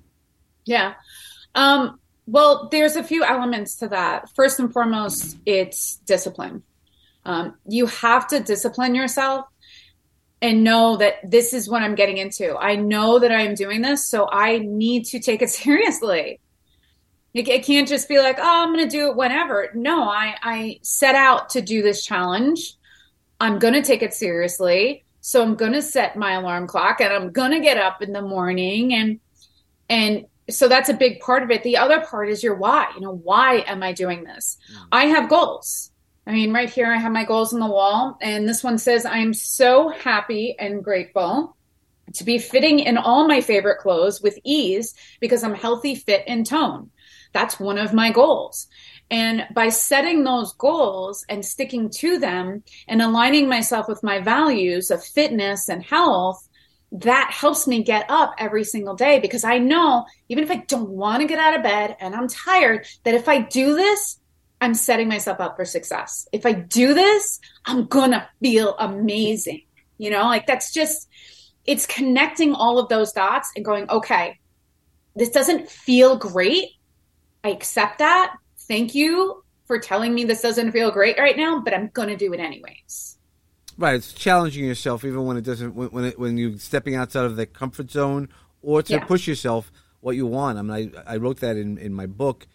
Yeah. 0.64 0.94
Um, 1.54 1.98
well, 2.26 2.68
there's 2.70 2.96
a 2.96 3.02
few 3.02 3.24
elements 3.24 3.76
to 3.76 3.88
that. 3.88 4.30
First 4.34 4.60
and 4.60 4.72
foremost, 4.72 5.38
it's 5.44 5.96
discipline. 6.06 6.62
Um, 7.24 7.56
you 7.66 7.86
have 7.86 8.28
to 8.28 8.40
discipline 8.40 8.94
yourself 8.94 9.46
and 10.40 10.64
know 10.64 10.96
that 10.96 11.30
this 11.30 11.52
is 11.52 11.68
what 11.68 11.82
I'm 11.82 11.94
getting 11.94 12.18
into. 12.18 12.56
I 12.56 12.76
know 12.76 13.20
that 13.20 13.30
I 13.30 13.42
am 13.42 13.54
doing 13.54 13.80
this, 13.80 14.08
so 14.08 14.28
I 14.30 14.58
need 14.58 15.04
to 15.06 15.20
take 15.20 15.42
it 15.42 15.50
seriously. 15.62 16.40
It, 17.34 17.64
can't 17.64 17.88
just 17.88 18.08
be 18.08 18.18
like, 18.18 18.38
oh, 18.38 18.62
I'm 18.62 18.74
going 18.74 18.86
to 18.86 18.90
do 18.94 19.08
it 19.08 19.16
whenever. 19.16 19.70
No, 19.74 20.02
I, 20.02 20.34
I 20.42 20.78
set 20.82 21.14
out 21.14 21.50
to 21.50 21.62
do 21.62 21.80
this 21.80 22.04
challenge. 22.04 22.74
I'm 23.40 23.58
going 23.58 23.72
to 23.74 23.82
take 23.82 24.02
it 24.02 24.12
seriously. 24.12 25.04
So 25.22 25.40
I'm 25.40 25.54
going 25.54 25.72
to 25.72 25.80
set 25.80 26.16
my 26.16 26.32
alarm 26.32 26.66
clock 26.66 27.00
and 27.00 27.12
I'm 27.12 27.30
going 27.30 27.52
to 27.52 27.60
get 27.60 27.78
up 27.78 28.02
in 28.02 28.12
the 28.12 28.22
morning 28.22 28.92
and 28.92 29.20
and 29.88 30.26
so 30.52 30.68
that's 30.68 30.88
a 30.88 30.94
big 30.94 31.20
part 31.20 31.42
of 31.42 31.50
it. 31.50 31.62
The 31.62 31.76
other 31.76 32.00
part 32.00 32.28
is 32.28 32.42
your 32.42 32.54
why. 32.54 32.90
You 32.94 33.00
know, 33.00 33.14
why 33.14 33.64
am 33.66 33.82
I 33.82 33.92
doing 33.92 34.24
this? 34.24 34.58
Mm. 34.72 34.86
I 34.92 35.06
have 35.06 35.28
goals. 35.28 35.90
I 36.26 36.32
mean, 36.32 36.52
right 36.52 36.70
here 36.70 36.86
I 36.86 36.98
have 36.98 37.12
my 37.12 37.24
goals 37.24 37.52
on 37.52 37.60
the 37.60 37.66
wall 37.66 38.16
and 38.22 38.48
this 38.48 38.62
one 38.62 38.78
says 38.78 39.04
I'm 39.04 39.34
so 39.34 39.88
happy 39.88 40.54
and 40.58 40.84
grateful 40.84 41.56
to 42.14 42.24
be 42.24 42.38
fitting 42.38 42.78
in 42.78 42.96
all 42.96 43.26
my 43.26 43.40
favorite 43.40 43.78
clothes 43.78 44.22
with 44.22 44.38
ease 44.44 44.94
because 45.20 45.42
I'm 45.42 45.54
healthy, 45.54 45.94
fit, 45.94 46.24
and 46.26 46.46
tone. 46.46 46.90
That's 47.32 47.58
one 47.58 47.78
of 47.78 47.94
my 47.94 48.12
goals. 48.12 48.68
And 49.10 49.46
by 49.54 49.68
setting 49.68 50.24
those 50.24 50.54
goals 50.54 51.24
and 51.28 51.44
sticking 51.44 51.90
to 51.90 52.18
them 52.18 52.62
and 52.88 53.02
aligning 53.02 53.48
myself 53.48 53.88
with 53.88 54.02
my 54.02 54.20
values 54.20 54.90
of 54.90 55.04
fitness 55.04 55.68
and 55.68 55.82
health, 55.82 56.48
that 56.92 57.30
helps 57.32 57.66
me 57.66 57.82
get 57.82 58.04
up 58.10 58.34
every 58.38 58.64
single 58.64 58.94
day 58.94 59.18
because 59.18 59.44
I 59.44 59.58
know 59.58 60.06
even 60.28 60.44
if 60.44 60.50
I 60.50 60.56
don't 60.56 60.90
want 60.90 61.22
to 61.22 61.26
get 61.26 61.38
out 61.38 61.56
of 61.56 61.62
bed 61.62 61.96
and 62.00 62.14
I'm 62.14 62.28
tired, 62.28 62.86
that 63.04 63.14
if 63.14 63.28
I 63.28 63.40
do 63.40 63.74
this, 63.74 64.18
I'm 64.60 64.74
setting 64.74 65.08
myself 65.08 65.40
up 65.40 65.56
for 65.56 65.64
success. 65.64 66.28
If 66.32 66.44
I 66.44 66.52
do 66.52 66.94
this, 66.94 67.40
I'm 67.64 67.86
gonna 67.86 68.28
feel 68.40 68.76
amazing. 68.78 69.62
You 69.96 70.10
know, 70.10 70.22
like 70.24 70.46
that's 70.46 70.72
just, 70.72 71.08
it's 71.64 71.86
connecting 71.86 72.54
all 72.54 72.78
of 72.78 72.88
those 72.88 73.12
dots 73.12 73.50
and 73.56 73.64
going, 73.64 73.88
okay, 73.88 74.38
this 75.16 75.30
doesn't 75.30 75.68
feel 75.68 76.16
great, 76.16 76.68
I 77.42 77.48
accept 77.48 77.98
that. 77.98 78.34
Thank 78.68 78.94
you 78.94 79.42
for 79.66 79.78
telling 79.78 80.14
me 80.14 80.24
this 80.24 80.42
doesn't 80.42 80.72
feel 80.72 80.90
great 80.90 81.18
right 81.18 81.36
now, 81.36 81.60
but 81.60 81.74
I'm 81.74 81.88
to 81.90 82.16
do 82.16 82.32
it 82.32 82.40
anyways. 82.40 83.18
Right, 83.78 83.94
it's 83.94 84.12
challenging 84.12 84.64
yourself 84.64 85.04
even 85.04 85.24
when 85.24 85.36
it 85.36 85.44
doesn't 85.44 85.74
when 85.74 85.88
when, 85.88 86.04
it, 86.04 86.18
when 86.18 86.36
you're 86.36 86.58
stepping 86.58 86.94
outside 86.94 87.24
of 87.24 87.36
the 87.36 87.46
comfort 87.46 87.90
zone 87.90 88.28
or 88.60 88.82
to 88.82 88.94
yeah. 88.94 89.04
push 89.04 89.26
yourself 89.26 89.72
what 90.00 90.16
you 90.16 90.26
want. 90.26 90.58
I 90.58 90.62
mean, 90.62 90.94
I, 91.06 91.14
I 91.14 91.16
wrote 91.16 91.40
that 91.40 91.56
in, 91.56 91.78
in 91.78 91.94
my 91.94 92.06
book 92.06 92.46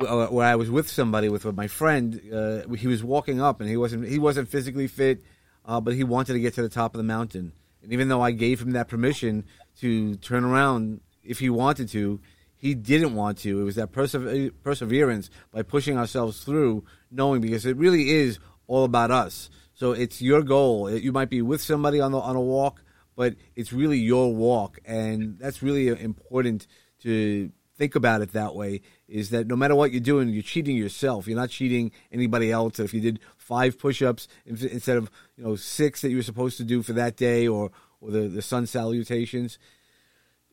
uh, 0.00 0.26
where 0.26 0.46
I 0.46 0.56
was 0.56 0.70
with 0.70 0.88
somebody 0.88 1.28
with 1.28 1.44
my 1.44 1.68
friend. 1.68 2.20
Uh, 2.32 2.68
he 2.74 2.86
was 2.86 3.04
walking 3.04 3.40
up 3.40 3.60
and 3.60 3.68
he 3.68 3.76
wasn't 3.76 4.08
he 4.08 4.18
wasn't 4.18 4.48
physically 4.48 4.86
fit, 4.86 5.22
uh, 5.64 5.80
but 5.80 5.94
he 5.94 6.04
wanted 6.04 6.32
to 6.34 6.40
get 6.40 6.54
to 6.54 6.62
the 6.62 6.68
top 6.68 6.94
of 6.94 6.98
the 6.98 7.04
mountain. 7.04 7.52
And 7.82 7.92
even 7.92 8.08
though 8.08 8.22
I 8.22 8.30
gave 8.30 8.60
him 8.60 8.72
that 8.72 8.88
permission 8.88 9.44
to 9.80 10.16
turn 10.16 10.44
around 10.44 11.00
if 11.24 11.38
he 11.38 11.50
wanted 11.50 11.88
to, 11.90 12.20
he 12.56 12.74
didn't 12.74 13.14
want 13.14 13.38
to. 13.38 13.60
It 13.60 13.64
was 13.64 13.76
that 13.76 13.92
perse- 13.92 14.50
perseverance 14.62 15.30
by 15.50 15.62
pushing 15.62 15.98
ourselves 15.98 16.44
through, 16.44 16.84
knowing 17.10 17.40
because 17.40 17.66
it 17.66 17.76
really 17.76 18.10
is 18.10 18.38
all 18.66 18.84
about 18.84 19.10
us. 19.10 19.50
So 19.74 19.92
it's 19.92 20.20
your 20.20 20.42
goal. 20.42 20.90
You 20.90 21.12
might 21.12 21.30
be 21.30 21.42
with 21.42 21.60
somebody 21.60 22.00
on 22.00 22.12
the 22.12 22.20
on 22.20 22.36
a 22.36 22.40
walk, 22.40 22.82
but 23.16 23.34
it's 23.56 23.72
really 23.72 23.98
your 23.98 24.34
walk, 24.34 24.78
and 24.84 25.38
that's 25.38 25.62
really 25.62 25.88
important 25.88 26.66
to 27.00 27.50
think 27.76 27.94
about 27.94 28.22
it 28.22 28.32
that 28.32 28.54
way. 28.54 28.80
Is 29.08 29.30
that 29.30 29.46
no 29.46 29.56
matter 29.56 29.74
what 29.74 29.92
you're 29.92 30.00
doing, 30.00 30.28
you're 30.28 30.42
cheating 30.42 30.76
yourself. 30.76 31.26
You're 31.26 31.36
not 31.36 31.50
cheating 31.50 31.92
anybody 32.10 32.50
else. 32.50 32.78
If 32.78 32.94
you 32.94 33.00
did 33.00 33.20
five 33.36 33.78
push-ups 33.78 34.28
instead 34.46 34.96
of 34.96 35.10
you 35.36 35.44
know 35.44 35.56
six 35.56 36.00
that 36.02 36.10
you 36.10 36.16
were 36.16 36.22
supposed 36.22 36.56
to 36.58 36.64
do 36.64 36.82
for 36.82 36.92
that 36.94 37.16
day, 37.16 37.48
or 37.48 37.70
or 38.00 38.10
the 38.10 38.28
the 38.28 38.42
sun 38.42 38.66
salutations, 38.66 39.58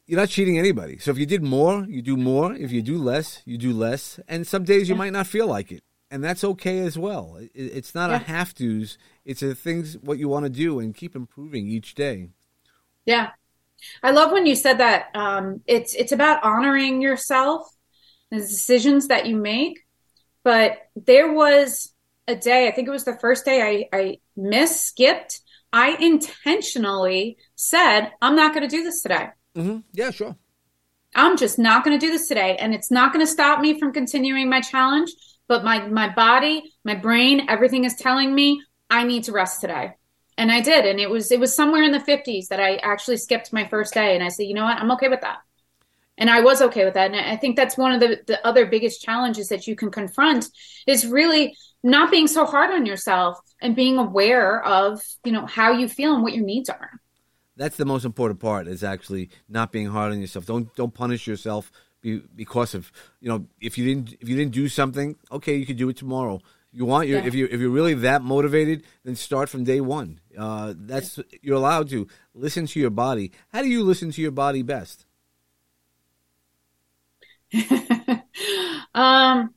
you're 0.05 0.19
not 0.19 0.29
cheating 0.29 0.57
anybody. 0.57 0.97
So 0.97 1.11
if 1.11 1.17
you 1.17 1.25
did 1.25 1.43
more, 1.43 1.85
you 1.87 2.01
do 2.01 2.17
more. 2.17 2.53
If 2.53 2.71
you 2.71 2.81
do 2.81 2.97
less, 2.97 3.43
you 3.45 3.57
do 3.57 3.71
less. 3.73 4.19
And 4.27 4.47
some 4.47 4.63
days 4.63 4.89
you 4.89 4.95
might 4.95 5.13
not 5.13 5.27
feel 5.27 5.47
like 5.47 5.71
it, 5.71 5.83
and 6.11 6.23
that's 6.23 6.43
okay 6.43 6.79
as 6.79 6.97
well. 6.97 7.39
It's 7.53 7.93
not 7.93 8.09
yeah. 8.09 8.17
a 8.17 8.19
have 8.19 8.53
tos. 8.53 8.97
It's 9.25 9.41
a 9.41 9.53
things 9.53 9.97
what 9.97 10.17
you 10.17 10.27
want 10.27 10.45
to 10.45 10.49
do 10.49 10.79
and 10.79 10.95
keep 10.95 11.15
improving 11.15 11.67
each 11.67 11.95
day. 11.95 12.29
Yeah, 13.05 13.31
I 14.03 14.11
love 14.11 14.31
when 14.31 14.45
you 14.45 14.55
said 14.55 14.79
that. 14.79 15.07
Um, 15.13 15.61
it's 15.67 15.93
it's 15.93 16.11
about 16.11 16.43
honoring 16.43 17.01
yourself, 17.01 17.67
the 18.31 18.37
decisions 18.37 19.07
that 19.07 19.25
you 19.25 19.35
make. 19.35 19.79
But 20.43 20.77
there 20.95 21.31
was 21.31 21.93
a 22.27 22.35
day. 22.35 22.67
I 22.67 22.71
think 22.71 22.87
it 22.87 22.91
was 22.91 23.05
the 23.05 23.17
first 23.17 23.45
day 23.45 23.87
I 23.91 23.97
I 23.97 24.17
missed, 24.35 24.85
skipped. 24.85 25.41
I 25.71 25.95
intentionally 25.99 27.37
said, 27.55 28.11
"I'm 28.21 28.35
not 28.35 28.53
going 28.53 28.67
to 28.67 28.75
do 28.75 28.83
this 28.83 29.01
today." 29.01 29.29
Mm-hmm. 29.55 29.79
Yeah, 29.93 30.11
sure. 30.11 30.35
I'm 31.15 31.37
just 31.37 31.57
not 31.57 31.83
going 31.83 31.99
to 31.99 32.05
do 32.05 32.11
this 32.11 32.27
today, 32.27 32.55
and 32.57 32.73
it's 32.73 32.91
not 32.91 33.13
going 33.13 33.25
to 33.25 33.31
stop 33.31 33.59
me 33.59 33.79
from 33.79 33.91
continuing 33.91 34.49
my 34.49 34.61
challenge. 34.61 35.11
But 35.49 35.65
my 35.65 35.85
my 35.87 36.07
body, 36.07 36.71
my 36.85 36.95
brain, 36.95 37.47
everything 37.49 37.83
is 37.83 37.95
telling 37.95 38.33
me 38.33 38.63
I 38.89 39.03
need 39.03 39.25
to 39.25 39.33
rest 39.33 39.59
today, 39.59 39.95
and 40.37 40.49
I 40.49 40.61
did. 40.61 40.85
And 40.85 40.99
it 40.99 41.09
was 41.09 41.29
it 41.31 41.39
was 41.39 41.53
somewhere 41.53 41.83
in 41.83 41.91
the 41.91 41.99
50s 41.99 42.47
that 42.47 42.61
I 42.61 42.77
actually 42.77 43.17
skipped 43.17 43.51
my 43.51 43.67
first 43.67 43.93
day, 43.93 44.15
and 44.15 44.23
I 44.23 44.29
said, 44.29 44.43
you 44.43 44.53
know 44.53 44.63
what, 44.63 44.77
I'm 44.77 44.91
okay 44.91 45.09
with 45.09 45.21
that, 45.21 45.39
and 46.17 46.29
I 46.29 46.39
was 46.39 46.61
okay 46.61 46.85
with 46.85 46.93
that. 46.93 47.11
And 47.11 47.19
I 47.19 47.35
think 47.35 47.57
that's 47.57 47.77
one 47.77 47.91
of 47.91 47.99
the 47.99 48.21
the 48.27 48.47
other 48.47 48.65
biggest 48.67 49.01
challenges 49.01 49.49
that 49.49 49.67
you 49.67 49.75
can 49.75 49.91
confront 49.91 50.47
is 50.87 51.05
really 51.05 51.57
not 51.83 52.11
being 52.11 52.27
so 52.27 52.45
hard 52.45 52.71
on 52.71 52.85
yourself 52.85 53.39
and 53.59 53.75
being 53.75 53.97
aware 53.97 54.63
of 54.63 55.01
you 55.25 55.33
know 55.33 55.45
how 55.45 55.73
you 55.73 55.89
feel 55.89 56.13
and 56.13 56.23
what 56.23 56.33
your 56.33 56.45
needs 56.45 56.69
are 56.69 57.01
that's 57.59 57.75
the 57.75 57.85
most 57.85 58.05
important 58.05 58.39
part 58.39 58.69
is 58.69 58.85
actually 58.85 59.29
not 59.49 59.73
being 59.73 59.87
hard 59.87 60.13
on 60.13 60.21
yourself. 60.21 60.45
Don't 60.45 60.73
don't 60.75 60.93
punish 60.93 61.27
yourself 61.27 61.71
because 62.01 62.73
of 62.73 62.91
you 63.19 63.29
know 63.29 63.45
if 63.59 63.77
you 63.77 63.85
didn't 63.85 64.13
if 64.19 64.29
you 64.29 64.35
didn't 64.35 64.53
do 64.53 64.67
something, 64.67 65.15
okay, 65.31 65.55
you 65.55 65.65
could 65.65 65.77
do 65.77 65.89
it 65.89 65.97
tomorrow. 65.97 66.39
You 66.71 66.85
want 66.85 67.07
your 67.07 67.19
yeah. 67.19 67.25
if 67.25 67.33
you 67.33 67.47
if 67.49 67.59
you're 67.59 67.69
really 67.69 67.95
that 67.95 68.21
motivated, 68.21 68.83
then 69.03 69.15
start 69.15 69.49
from 69.49 69.63
day 69.63 69.81
one. 69.81 70.19
Uh, 70.37 70.73
that's 70.77 71.19
you're 71.41 71.55
allowed 71.55 71.89
to 71.89 72.07
listen 72.33 72.67
to 72.67 72.79
your 72.79 72.91
body. 72.91 73.31
How 73.51 73.61
do 73.61 73.67
you 73.67 73.83
listen 73.83 74.11
to 74.11 74.21
your 74.21 74.31
body 74.31 74.61
best? 74.61 75.05
um. 78.93 79.53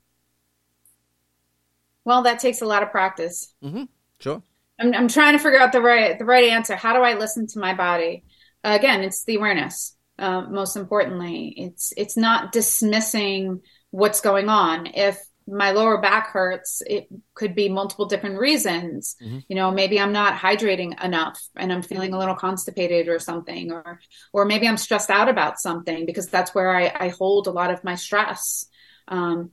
Well, 2.04 2.22
that 2.22 2.40
takes 2.40 2.62
a 2.62 2.66
lot 2.66 2.82
of 2.82 2.90
practice. 2.90 3.54
Mm-hmm. 3.62 3.84
Sure. 4.18 4.42
I'm, 4.80 4.92
I'm 4.94 5.08
trying 5.08 5.34
to 5.34 5.38
figure 5.38 5.60
out 5.60 5.72
the 5.72 5.80
right 5.80 6.18
the 6.18 6.24
right 6.24 6.48
answer. 6.48 6.74
How 6.76 6.94
do 6.94 7.00
I 7.00 7.14
listen 7.14 7.46
to 7.48 7.58
my 7.58 7.74
body? 7.74 8.24
Uh, 8.64 8.76
again, 8.78 9.02
it's 9.02 9.24
the 9.24 9.36
awareness. 9.36 9.96
Uh, 10.18 10.42
most 10.42 10.76
importantly, 10.76 11.54
it's 11.56 11.92
it's 11.96 12.16
not 12.16 12.52
dismissing 12.52 13.60
what's 13.90 14.20
going 14.20 14.48
on. 14.48 14.86
If 14.86 15.18
my 15.46 15.72
lower 15.72 16.00
back 16.00 16.28
hurts, 16.28 16.82
it 16.86 17.08
could 17.34 17.54
be 17.54 17.68
multiple 17.68 18.06
different 18.06 18.38
reasons. 18.38 19.16
Mm-hmm. 19.22 19.38
You 19.48 19.56
know, 19.56 19.70
maybe 19.70 19.98
I'm 19.98 20.12
not 20.12 20.38
hydrating 20.38 21.02
enough 21.02 21.40
and 21.56 21.72
I'm 21.72 21.82
feeling 21.82 22.12
a 22.14 22.18
little 22.18 22.34
constipated 22.34 23.08
or 23.08 23.18
something, 23.18 23.72
or 23.72 24.00
or 24.32 24.44
maybe 24.44 24.68
I'm 24.68 24.76
stressed 24.76 25.10
out 25.10 25.28
about 25.28 25.58
something 25.58 26.06
because 26.06 26.28
that's 26.28 26.54
where 26.54 26.74
I, 26.74 26.92
I 26.94 27.08
hold 27.08 27.46
a 27.46 27.52
lot 27.52 27.70
of 27.70 27.84
my 27.84 27.96
stress. 27.96 28.66
Um, 29.08 29.50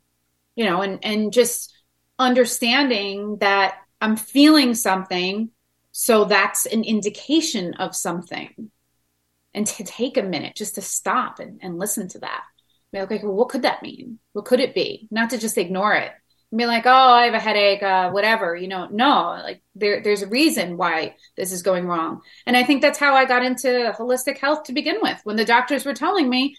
you 0.55 0.65
know, 0.65 0.81
and 0.81 0.99
and 1.03 1.33
just 1.33 1.73
understanding 2.17 3.37
that 3.39 3.75
I'm 4.01 4.17
feeling 4.17 4.75
something. 4.75 5.51
So 5.91 6.25
that's 6.25 6.65
an 6.65 6.83
indication 6.83 7.73
of 7.75 7.95
something. 7.95 8.71
And 9.53 9.65
to 9.65 9.83
take 9.83 10.17
a 10.17 10.23
minute 10.23 10.55
just 10.55 10.75
to 10.75 10.81
stop 10.81 11.39
and, 11.39 11.59
and 11.61 11.79
listen 11.79 12.07
to 12.09 12.19
that. 12.19 12.43
Be 12.91 12.99
like, 12.99 13.11
okay, 13.11 13.23
well, 13.23 13.35
what 13.35 13.49
could 13.49 13.63
that 13.63 13.83
mean? 13.83 14.19
What 14.33 14.45
could 14.45 14.59
it 14.59 14.75
be? 14.75 15.07
Not 15.11 15.31
to 15.31 15.37
just 15.37 15.57
ignore 15.57 15.93
it 15.93 16.11
and 16.51 16.57
be 16.57 16.65
like, 16.65 16.85
oh, 16.85 16.89
I 16.89 17.25
have 17.25 17.33
a 17.33 17.39
headache, 17.39 17.83
uh, 17.83 18.09
whatever, 18.09 18.55
you 18.55 18.67
know, 18.67 18.87
no, 18.91 19.39
like 19.43 19.61
there, 19.75 20.01
there's 20.01 20.23
a 20.23 20.27
reason 20.27 20.77
why 20.77 21.15
this 21.37 21.51
is 21.51 21.61
going 21.61 21.85
wrong. 21.85 22.21
And 22.47 22.57
I 22.57 22.63
think 22.63 22.81
that's 22.81 22.97
how 22.97 23.15
I 23.15 23.25
got 23.25 23.45
into 23.45 23.93
holistic 23.97 24.39
health 24.39 24.63
to 24.63 24.73
begin 24.73 24.97
with. 25.01 25.19
When 25.23 25.35
the 25.35 25.45
doctors 25.45 25.85
were 25.85 25.93
telling 25.93 26.27
me, 26.27 26.55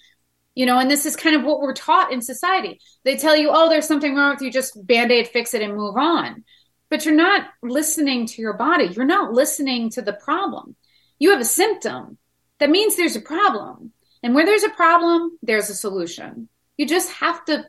you 0.54 0.66
know, 0.66 0.78
and 0.78 0.90
this 0.90 1.06
is 1.06 1.16
kind 1.16 1.34
of 1.34 1.42
what 1.42 1.60
we're 1.60 1.74
taught 1.74 2.12
in 2.12 2.22
society. 2.22 2.80
They 3.04 3.16
tell 3.16 3.36
you, 3.36 3.50
oh, 3.52 3.68
there's 3.68 3.86
something 3.86 4.14
wrong 4.14 4.34
with 4.34 4.42
you, 4.42 4.52
just 4.52 4.86
band 4.86 5.10
aid, 5.10 5.28
fix 5.28 5.54
it, 5.54 5.62
and 5.62 5.76
move 5.76 5.96
on. 5.96 6.44
But 6.88 7.04
you're 7.04 7.14
not 7.14 7.48
listening 7.62 8.26
to 8.26 8.42
your 8.42 8.54
body. 8.54 8.86
You're 8.86 9.04
not 9.04 9.32
listening 9.32 9.90
to 9.90 10.02
the 10.02 10.12
problem. 10.12 10.76
You 11.18 11.30
have 11.30 11.40
a 11.40 11.44
symptom. 11.44 12.18
That 12.60 12.70
means 12.70 12.96
there's 12.96 13.16
a 13.16 13.20
problem. 13.20 13.92
And 14.22 14.34
where 14.34 14.44
there's 14.44 14.64
a 14.64 14.70
problem, 14.70 15.38
there's 15.42 15.70
a 15.70 15.74
solution. 15.74 16.48
You 16.76 16.86
just 16.86 17.10
have 17.12 17.44
to 17.46 17.64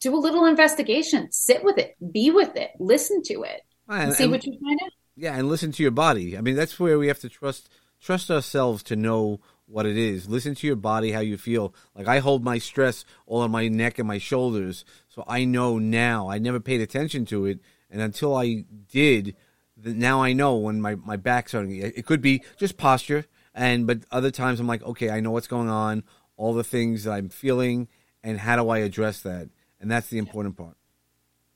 do 0.00 0.14
a 0.14 0.16
little 0.16 0.46
investigation, 0.46 1.30
sit 1.32 1.64
with 1.64 1.76
it, 1.76 1.96
be 2.12 2.30
with 2.30 2.56
it, 2.56 2.70
listen 2.78 3.22
to 3.24 3.42
it, 3.42 3.62
and, 3.88 4.04
and 4.04 4.12
see 4.14 4.24
and, 4.24 4.32
what 4.32 4.46
you 4.46 4.58
find 4.60 4.78
out. 4.82 4.92
Yeah, 5.16 5.34
and 5.34 5.48
listen 5.48 5.72
to 5.72 5.82
your 5.82 5.92
body. 5.92 6.38
I 6.38 6.40
mean, 6.40 6.54
that's 6.54 6.78
where 6.78 6.98
we 6.98 7.08
have 7.08 7.18
to 7.20 7.28
trust 7.28 7.68
trust 8.00 8.30
ourselves 8.30 8.84
to 8.84 8.94
know 8.94 9.40
what 9.66 9.84
it 9.84 9.96
is. 9.96 10.28
Listen 10.28 10.54
to 10.54 10.66
your 10.68 10.76
body, 10.76 11.10
how 11.10 11.20
you 11.20 11.36
feel. 11.36 11.74
Like 11.96 12.06
I 12.06 12.20
hold 12.20 12.44
my 12.44 12.58
stress 12.58 13.04
all 13.26 13.40
on 13.40 13.50
my 13.50 13.66
neck 13.66 13.98
and 13.98 14.06
my 14.06 14.18
shoulders, 14.18 14.84
so 15.08 15.24
I 15.26 15.44
know 15.44 15.78
now. 15.78 16.30
I 16.30 16.38
never 16.38 16.60
paid 16.60 16.80
attention 16.80 17.26
to 17.26 17.46
it, 17.46 17.58
and 17.90 18.00
until 18.00 18.36
I 18.36 18.64
did, 18.90 19.34
now 19.76 20.22
I 20.22 20.32
know 20.32 20.56
when 20.56 20.80
my 20.80 20.94
my 20.94 21.16
back's 21.16 21.50
starting. 21.50 21.74
It 21.74 22.06
could 22.06 22.22
be 22.22 22.42
just 22.56 22.76
posture, 22.76 23.26
and 23.58 23.86
but 23.86 24.00
other 24.10 24.30
times 24.30 24.60
I'm 24.60 24.66
like, 24.66 24.82
okay, 24.82 25.10
I 25.10 25.20
know 25.20 25.32
what's 25.32 25.46
going 25.46 25.68
on, 25.68 26.04
all 26.36 26.54
the 26.54 26.64
things 26.64 27.04
that 27.04 27.12
I'm 27.12 27.28
feeling, 27.28 27.88
and 28.22 28.38
how 28.38 28.56
do 28.56 28.68
I 28.70 28.78
address 28.78 29.20
that? 29.22 29.48
and 29.80 29.90
that's 29.90 30.08
the 30.08 30.18
important 30.18 30.56
part. 30.56 30.76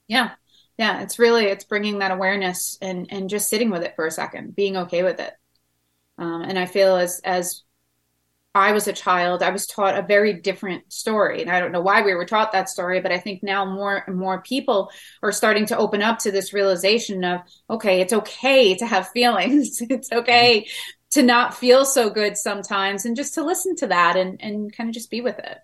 Yeah. 0.09 0.31
Yeah 0.79 1.03
it's 1.03 1.19
really 1.19 1.47
it's 1.47 1.65
bringing 1.65 1.99
that 1.99 2.11
awareness 2.11 2.79
and 2.81 3.07
and 3.11 3.29
just 3.29 3.49
sitting 3.49 3.71
with 3.71 3.83
it 3.83 3.95
for 3.97 4.07
a 4.07 4.11
second 4.11 4.55
being 4.55 4.77
okay 4.77 5.03
with 5.03 5.21
it. 5.21 5.33
Um, 6.19 6.43
and 6.43 6.59
i 6.59 6.67
feel 6.67 6.97
as 6.97 7.21
as 7.25 7.62
i 8.55 8.73
was 8.73 8.87
a 8.87 8.93
child 8.93 9.43
i 9.43 9.51
was 9.51 9.67
taught 9.67 9.99
a 9.99 10.03
very 10.03 10.35
different 10.35 10.93
story. 10.93 11.43
And 11.43 11.51
i 11.51 11.61
don't 11.61 11.73
know 11.73 11.81
why 11.81 12.03
we 12.03 12.15
were 12.15 12.27
taught 12.27 12.53
that 12.53 12.69
story 12.69 13.01
but 13.01 13.12
i 13.12 13.19
think 13.19 13.43
now 13.43 13.65
more 13.65 14.05
and 14.07 14.17
more 14.17 14.43
people 14.43 14.91
are 15.23 15.33
starting 15.33 15.67
to 15.67 15.77
open 15.77 16.03
up 16.03 16.19
to 16.21 16.31
this 16.31 16.53
realization 16.53 17.25
of 17.25 17.41
okay 17.71 18.01
it's 18.01 18.12
okay 18.12 18.75
to 18.77 18.87
have 18.87 19.09
feelings. 19.12 19.79
It's 19.81 20.12
okay 20.12 20.67
to 21.12 21.22
not 21.22 21.55
feel 21.55 21.85
so 21.85 22.11
good 22.11 22.37
sometimes 22.37 23.05
and 23.05 23.16
just 23.16 23.35
to 23.35 23.44
listen 23.44 23.75
to 23.77 23.87
that 23.87 24.16
and 24.16 24.40
and 24.42 24.75
kind 24.77 24.88
of 24.88 24.94
just 24.94 25.11
be 25.11 25.20
with 25.20 25.38
it 25.38 25.59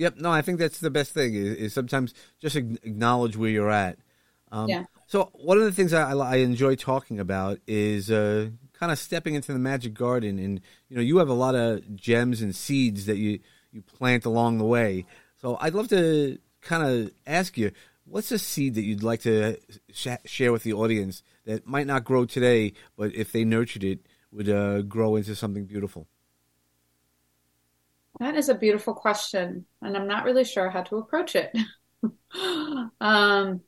Yep. 0.00 0.16
No, 0.16 0.30
I 0.30 0.40
think 0.40 0.58
that's 0.58 0.80
the 0.80 0.90
best 0.90 1.12
thing 1.12 1.34
is, 1.34 1.56
is 1.56 1.74
sometimes 1.74 2.14
just 2.40 2.56
acknowledge 2.56 3.36
where 3.36 3.50
you're 3.50 3.70
at. 3.70 3.98
Um, 4.50 4.66
yeah. 4.66 4.84
So 5.06 5.30
one 5.34 5.58
of 5.58 5.64
the 5.64 5.72
things 5.72 5.92
I, 5.92 6.12
I 6.12 6.36
enjoy 6.36 6.74
talking 6.74 7.20
about 7.20 7.58
is 7.66 8.10
uh, 8.10 8.48
kind 8.72 8.90
of 8.90 8.98
stepping 8.98 9.34
into 9.34 9.52
the 9.52 9.58
magic 9.58 9.92
garden, 9.92 10.38
and 10.38 10.60
you 10.88 10.96
know, 10.96 11.02
you 11.02 11.18
have 11.18 11.28
a 11.28 11.34
lot 11.34 11.54
of 11.54 11.96
gems 11.96 12.40
and 12.40 12.56
seeds 12.56 13.04
that 13.06 13.18
you 13.18 13.40
you 13.72 13.82
plant 13.82 14.24
along 14.24 14.56
the 14.56 14.64
way. 14.64 15.04
So 15.36 15.58
I'd 15.60 15.74
love 15.74 15.88
to 15.88 16.38
kind 16.62 16.82
of 16.82 17.10
ask 17.26 17.58
you, 17.58 17.70
what's 18.04 18.32
a 18.32 18.38
seed 18.38 18.76
that 18.76 18.82
you'd 18.82 19.02
like 19.02 19.20
to 19.22 19.58
sh- 19.92 20.08
share 20.24 20.50
with 20.50 20.62
the 20.62 20.72
audience 20.72 21.22
that 21.44 21.66
might 21.66 21.86
not 21.86 22.04
grow 22.04 22.24
today, 22.24 22.72
but 22.96 23.14
if 23.14 23.32
they 23.32 23.44
nurtured 23.44 23.84
it, 23.84 24.00
would 24.32 24.48
uh, 24.48 24.82
grow 24.82 25.16
into 25.16 25.34
something 25.34 25.66
beautiful? 25.66 26.06
That 28.18 28.36
is 28.36 28.48
a 28.48 28.54
beautiful 28.54 28.94
question, 28.94 29.64
and 29.80 29.96
I'm 29.96 30.06
not 30.06 30.24
really 30.24 30.44
sure 30.44 30.68
how 30.68 30.82
to 30.82 30.96
approach 30.96 31.36
it. 31.36 31.56
um, 33.00 33.60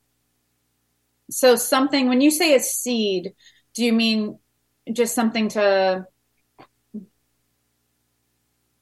so, 1.31 1.57
something, 1.57 2.09
when 2.09 2.21
you 2.21 2.31
say 2.31 2.55
a 2.55 2.61
seed, 2.61 3.33
do 3.75 3.85
you 3.85 3.93
mean 3.93 4.39
just 4.93 5.15
something 5.15 5.49
to 5.51 6.07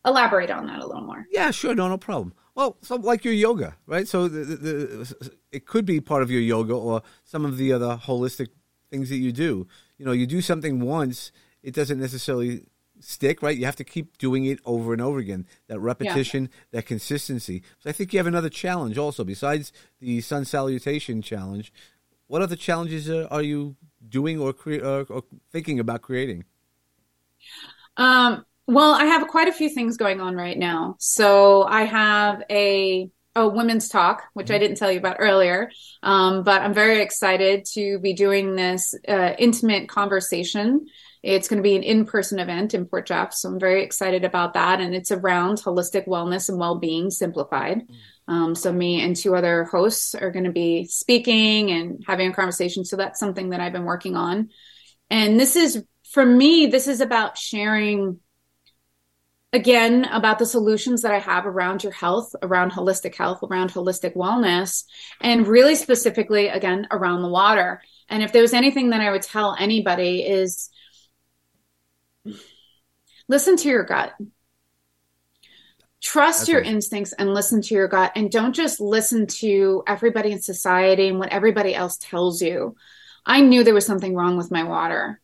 elaborate 0.05 0.51
on 0.51 0.67
that 0.67 0.81
a 0.81 0.87
little 0.87 1.03
more? 1.03 1.27
Yeah, 1.31 1.51
sure. 1.51 1.75
No, 1.75 1.89
no 1.89 1.99
problem. 1.99 2.35
Well, 2.55 2.77
so 2.83 2.97
like 2.97 3.25
your 3.25 3.35
yoga, 3.35 3.77
right? 3.87 4.09
So 4.09 4.29
the, 4.29 4.45
the, 4.45 4.57
the, 4.57 5.31
it 5.53 5.67
could 5.67 5.85
be 5.85 6.01
part 6.01 6.23
of 6.23 6.31
your 6.31 6.41
yoga 6.41 6.75
or 6.75 7.03
some 7.25 7.45
of 7.45 7.57
the 7.57 7.73
other 7.73 7.97
holistic 8.03 8.49
things 8.91 9.09
that 9.11 9.17
you 9.17 9.33
do. 9.33 9.67
You 9.99 10.05
know, 10.05 10.13
you 10.13 10.27
do 10.27 10.41
something 10.41 10.81
once, 10.81 11.31
it 11.63 11.75
doesn't 11.75 12.01
necessarily 12.01 12.63
stick, 13.01 13.43
right? 13.43 13.57
You 13.57 13.65
have 13.65 13.77
to 13.77 13.85
keep 13.85 14.19
doing 14.19 14.45
it 14.45 14.61
over 14.65 14.93
and 14.93 15.03
over 15.03 15.19
again. 15.19 15.47
That 15.69 15.81
repetition, 15.81 16.45
yeah. 16.45 16.79
that 16.79 16.87
consistency. 16.87 17.63
So 17.79 17.91
I 17.91 17.93
think 17.93 18.13
you 18.13 18.19
have 18.19 18.27
another 18.27 18.51
challenge 18.51 18.99
also 18.99 19.25
besides 19.25 19.73
the 20.01 20.21
sun 20.21 20.45
salutation 20.45 21.23
challenge. 21.23 21.73
What 22.27 22.43
other 22.43 22.57
challenges 22.57 23.11
uh, 23.11 23.27
are 23.31 23.43
you 23.43 23.77
doing 24.09 24.39
or, 24.39 24.53
cre- 24.53 24.85
uh, 24.85 25.05
or 25.09 25.25
thinking 25.51 25.81
about 25.81 26.03
creating? 26.03 26.45
Um, 27.97 28.45
well, 28.67 28.93
I 28.93 29.05
have 29.07 29.27
quite 29.27 29.49
a 29.49 29.53
few 29.53 29.69
things 29.69 29.97
going 29.97 30.21
on 30.21 30.37
right 30.37 30.57
now. 30.57 30.97
So 30.99 31.65
I 31.65 31.83
have 31.85 32.43
a 32.51 33.11
a 33.37 33.49
women's 33.49 33.89
talk, 33.89 34.25
which 34.33 34.47
mm-hmm. 34.47 34.55
I 34.55 34.59
didn't 34.59 34.77
tell 34.77 34.91
you 34.91 34.99
about 34.99 35.17
earlier. 35.21 35.71
Um, 36.03 36.43
but 36.43 36.63
I'm 36.63 36.75
very 36.75 37.01
excited 37.01 37.65
to 37.75 38.01
be 38.01 38.13
doing 38.13 38.57
this 38.57 38.93
uh, 39.09 39.35
intimate 39.39 39.89
conversation 39.89 40.87
it's 41.23 41.49
going 41.49 41.59
to 41.59 41.63
be 41.63 41.77
an 41.77 41.83
in 41.83 42.07
person 42.07 42.39
event 42.39 42.73
in 42.73 42.87
Port 42.87 43.07
Jeff. 43.07 43.35
So 43.35 43.49
I'm 43.49 43.61
very 43.61 43.83
excited 43.83 44.25
about 44.25 44.55
that. 44.55 44.81
And 44.81 44.95
it's 44.95 45.13
around 45.13 45.59
holistic 45.59 46.07
wellness 46.07 46.49
and 46.49 46.59
well 46.59 46.79
being 46.79 47.11
simplified. 47.11 47.83
Um, 48.27 48.55
so 48.55 48.73
me 48.73 49.03
and 49.03 49.15
two 49.15 49.35
other 49.35 49.65
hosts 49.65 50.15
are 50.15 50.31
going 50.31 50.45
to 50.45 50.53
be 50.53 50.85
speaking 50.87 51.71
and 51.71 52.03
having 52.07 52.31
a 52.31 52.35
conversation. 52.35 52.85
So 52.85 52.97
that's 52.97 53.21
something 53.21 53.51
that 53.51 53.61
I've 53.61 53.73
been 53.73 53.85
working 53.85 54.17
on. 54.17 54.51
And 55.11 55.39
this 55.39 55.57
is, 55.57 55.85
for 56.11 56.25
me, 56.25 56.67
this 56.67 56.87
is 56.87 57.01
about 57.01 57.37
sharing 57.37 58.21
again 59.53 60.05
about 60.05 60.39
the 60.39 60.47
solutions 60.47 61.03
that 61.03 61.13
I 61.13 61.19
have 61.19 61.45
around 61.45 61.83
your 61.83 61.93
health, 61.93 62.35
around 62.41 62.71
holistic 62.71 63.17
health, 63.17 63.41
around 63.43 63.73
holistic 63.73 64.15
wellness, 64.15 64.85
and 65.21 65.47
really 65.47 65.75
specifically, 65.75 66.49
again, 66.49 66.87
around 66.93 67.23
the 67.23 67.29
water. 67.29 67.83
And 68.09 68.23
if 68.23 68.33
there 68.33 68.43
was 68.43 68.55
anything 68.55 68.91
that 68.91 69.01
I 69.01 69.11
would 69.11 69.23
tell 69.23 69.57
anybody 69.59 70.23
is 70.23 70.71
listen 73.29 73.57
to 73.57 73.69
your 73.69 73.85
gut. 73.85 74.15
Trust 76.03 76.41
That's 76.41 76.49
your 76.49 76.61
instincts 76.63 77.13
and 77.13 77.35
listen 77.35 77.61
to 77.63 77.75
your 77.75 77.89
gut 77.89 78.13
and 78.17 78.31
don't 78.31 78.55
just 78.55 78.81
listen 78.81 79.27
to 79.27 79.83
everybody 79.87 80.33
in 80.33 80.41
society 80.41 81.09
and 81.09 81.19
what 81.19 81.29
everybody 81.29 81.75
else 81.75 81.99
tells 81.99 82.41
you. 82.41 82.75
I 83.27 83.43
knew 83.43 83.65
there 83.65 83.75
was 83.75 83.87
something 83.87 84.15
wrong 84.15 84.39
with 84.39 84.51
my 84.51 84.63
water. 84.63 85.21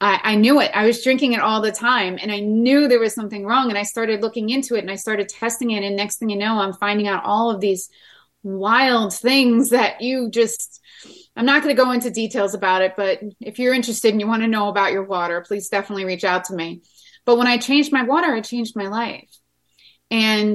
I, 0.00 0.20
I, 0.24 0.34
knew 0.34 0.60
it. 0.60 0.70
I 0.74 0.86
was 0.86 1.04
drinking 1.04 1.34
it 1.34 1.40
all 1.40 1.60
the 1.60 1.70
time 1.70 2.18
and 2.20 2.32
I 2.32 2.40
knew 2.40 2.88
there 2.88 2.98
was 2.98 3.14
something 3.14 3.44
wrong. 3.44 3.68
And 3.68 3.78
I 3.78 3.82
started 3.82 4.22
looking 4.22 4.48
into 4.48 4.74
it 4.74 4.80
and 4.80 4.90
I 4.90 4.96
started 4.96 5.28
testing 5.28 5.70
it. 5.70 5.84
And 5.84 5.94
next 5.94 6.16
thing 6.16 6.30
you 6.30 6.38
know, 6.38 6.58
I'm 6.58 6.72
finding 6.72 7.06
out 7.06 7.24
all 7.24 7.50
of 7.50 7.60
these 7.60 7.90
wild 8.42 9.14
things 9.14 9.70
that 9.70 10.00
you 10.00 10.30
just 10.30 10.80
I'm 11.40 11.46
not 11.46 11.62
going 11.62 11.74
to 11.74 11.82
go 11.82 11.90
into 11.92 12.10
details 12.10 12.52
about 12.52 12.82
it, 12.82 12.96
but 12.98 13.22
if 13.40 13.58
you're 13.58 13.72
interested 13.72 14.10
and 14.12 14.20
you 14.20 14.26
want 14.26 14.42
to 14.42 14.46
know 14.46 14.68
about 14.68 14.92
your 14.92 15.04
water, 15.04 15.40
please 15.40 15.70
definitely 15.70 16.04
reach 16.04 16.22
out 16.22 16.44
to 16.44 16.54
me. 16.54 16.82
But 17.24 17.38
when 17.38 17.46
I 17.46 17.56
changed 17.56 17.94
my 17.94 18.02
water, 18.02 18.26
I 18.26 18.42
changed 18.42 18.76
my 18.76 18.88
life. 18.88 19.34
And 20.10 20.54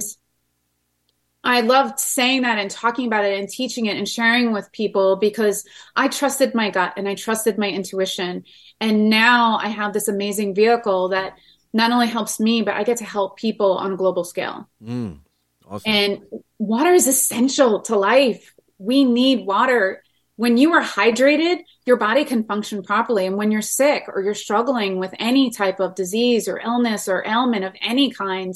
I 1.44 1.62
loved 1.62 2.00
saying 2.00 2.44
that 2.44 2.60
and 2.60 2.70
talking 2.70 3.08
about 3.08 3.26
it 3.26 3.40
and 3.40 3.50
teaching 3.50 3.88
it 3.88 3.98
and 3.98 4.08
sharing 4.08 4.54
with 4.54 4.72
people 4.72 5.16
because 5.16 5.68
I 5.96 6.08
trusted 6.08 6.54
my 6.54 6.70
gut 6.70 6.94
and 6.98 7.10
I 7.10 7.16
trusted 7.16 7.58
my 7.58 7.68
intuition. 7.68 8.44
And 8.80 9.10
now 9.10 9.58
I 9.58 9.70
have 9.70 9.92
this 9.92 10.08
amazing 10.08 10.54
vehicle 10.54 11.10
that 11.10 11.34
not 11.74 11.94
only 11.94 12.06
helps 12.06 12.40
me, 12.40 12.62
but 12.62 12.76
I 12.76 12.84
get 12.84 12.98
to 12.98 13.06
help 13.06 13.38
people 13.38 13.72
on 13.80 13.94
a 13.94 13.98
global 13.98 14.24
scale. 14.24 14.70
Mm, 14.84 15.22
awesome. 15.68 15.92
And 15.92 16.22
water 16.60 16.92
is 16.92 17.08
essential 17.08 17.82
to 17.82 17.96
life. 17.96 18.54
We 18.78 19.04
need 19.04 19.48
water 19.48 20.04
when 20.36 20.58
you 20.58 20.74
are 20.74 20.84
hydrated, 20.84 21.60
your 21.86 21.98
body 21.98 22.26
can 22.26 22.44
function 22.44 22.84
properly. 22.84 23.26
And 23.26 23.38
when 23.38 23.52
you're 23.52 23.62
sick 23.62 24.04
or 24.08 24.22
you're 24.22 24.34
struggling 24.34 25.00
with 25.00 25.14
any 25.18 25.50
type 25.50 25.80
of 25.80 25.96
disease 25.96 26.48
or 26.48 26.60
illness 26.60 27.08
or 27.08 27.26
ailment 27.26 27.64
of 27.64 27.74
any 27.82 28.12
kind, 28.12 28.54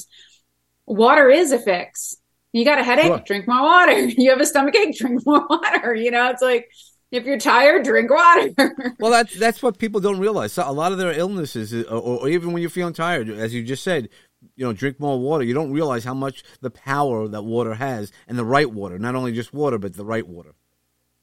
water 0.86 1.30
is 1.30 1.52
a 1.52 1.58
fix. 1.58 2.16
You 2.52 2.64
got 2.64 2.80
a 2.80 2.84
headache, 2.84 3.06
sure. 3.06 3.22
drink 3.24 3.48
more 3.48 3.62
water. 3.62 4.06
You 4.18 4.30
have 4.30 4.40
a 4.40 4.46
stomach 4.46 4.76
ache, 4.76 4.96
drink 4.98 5.24
more 5.24 5.46
water. 5.48 5.94
You 5.94 6.10
know, 6.10 6.30
it's 6.30 6.42
like 6.42 6.68
if 7.10 7.24
you're 7.24 7.38
tired, 7.38 7.84
drink 7.84 8.10
water. 8.10 8.50
well, 8.98 9.10
that's 9.10 9.38
that's 9.38 9.62
what 9.62 9.78
people 9.78 10.00
don't 10.00 10.18
realize. 10.18 10.52
So 10.52 10.68
a 10.68 10.72
lot 10.72 10.92
of 10.92 10.98
their 10.98 11.12
illnesses, 11.12 11.72
uh, 11.72 11.82
or, 11.88 12.20
or 12.20 12.28
even 12.28 12.52
when 12.52 12.60
you're 12.60 12.70
feeling 12.70 12.94
tired, 12.94 13.28
as 13.30 13.54
you 13.54 13.62
just 13.62 13.82
said, 13.82 14.08
you 14.56 14.64
know, 14.64 14.72
drink 14.72 15.00
more 15.00 15.18
water. 15.18 15.44
You 15.44 15.54
don't 15.54 15.72
realize 15.72 16.04
how 16.04 16.14
much 16.14 16.42
the 16.60 16.70
power 16.70 17.28
that 17.28 17.42
water 17.42 17.74
has, 17.74 18.12
and 18.26 18.36
the 18.36 18.44
right 18.44 18.70
water, 18.70 18.98
not 18.98 19.14
only 19.14 19.32
just 19.32 19.54
water, 19.54 19.78
but 19.78 19.94
the 19.94 20.04
right 20.04 20.26
water. 20.26 20.54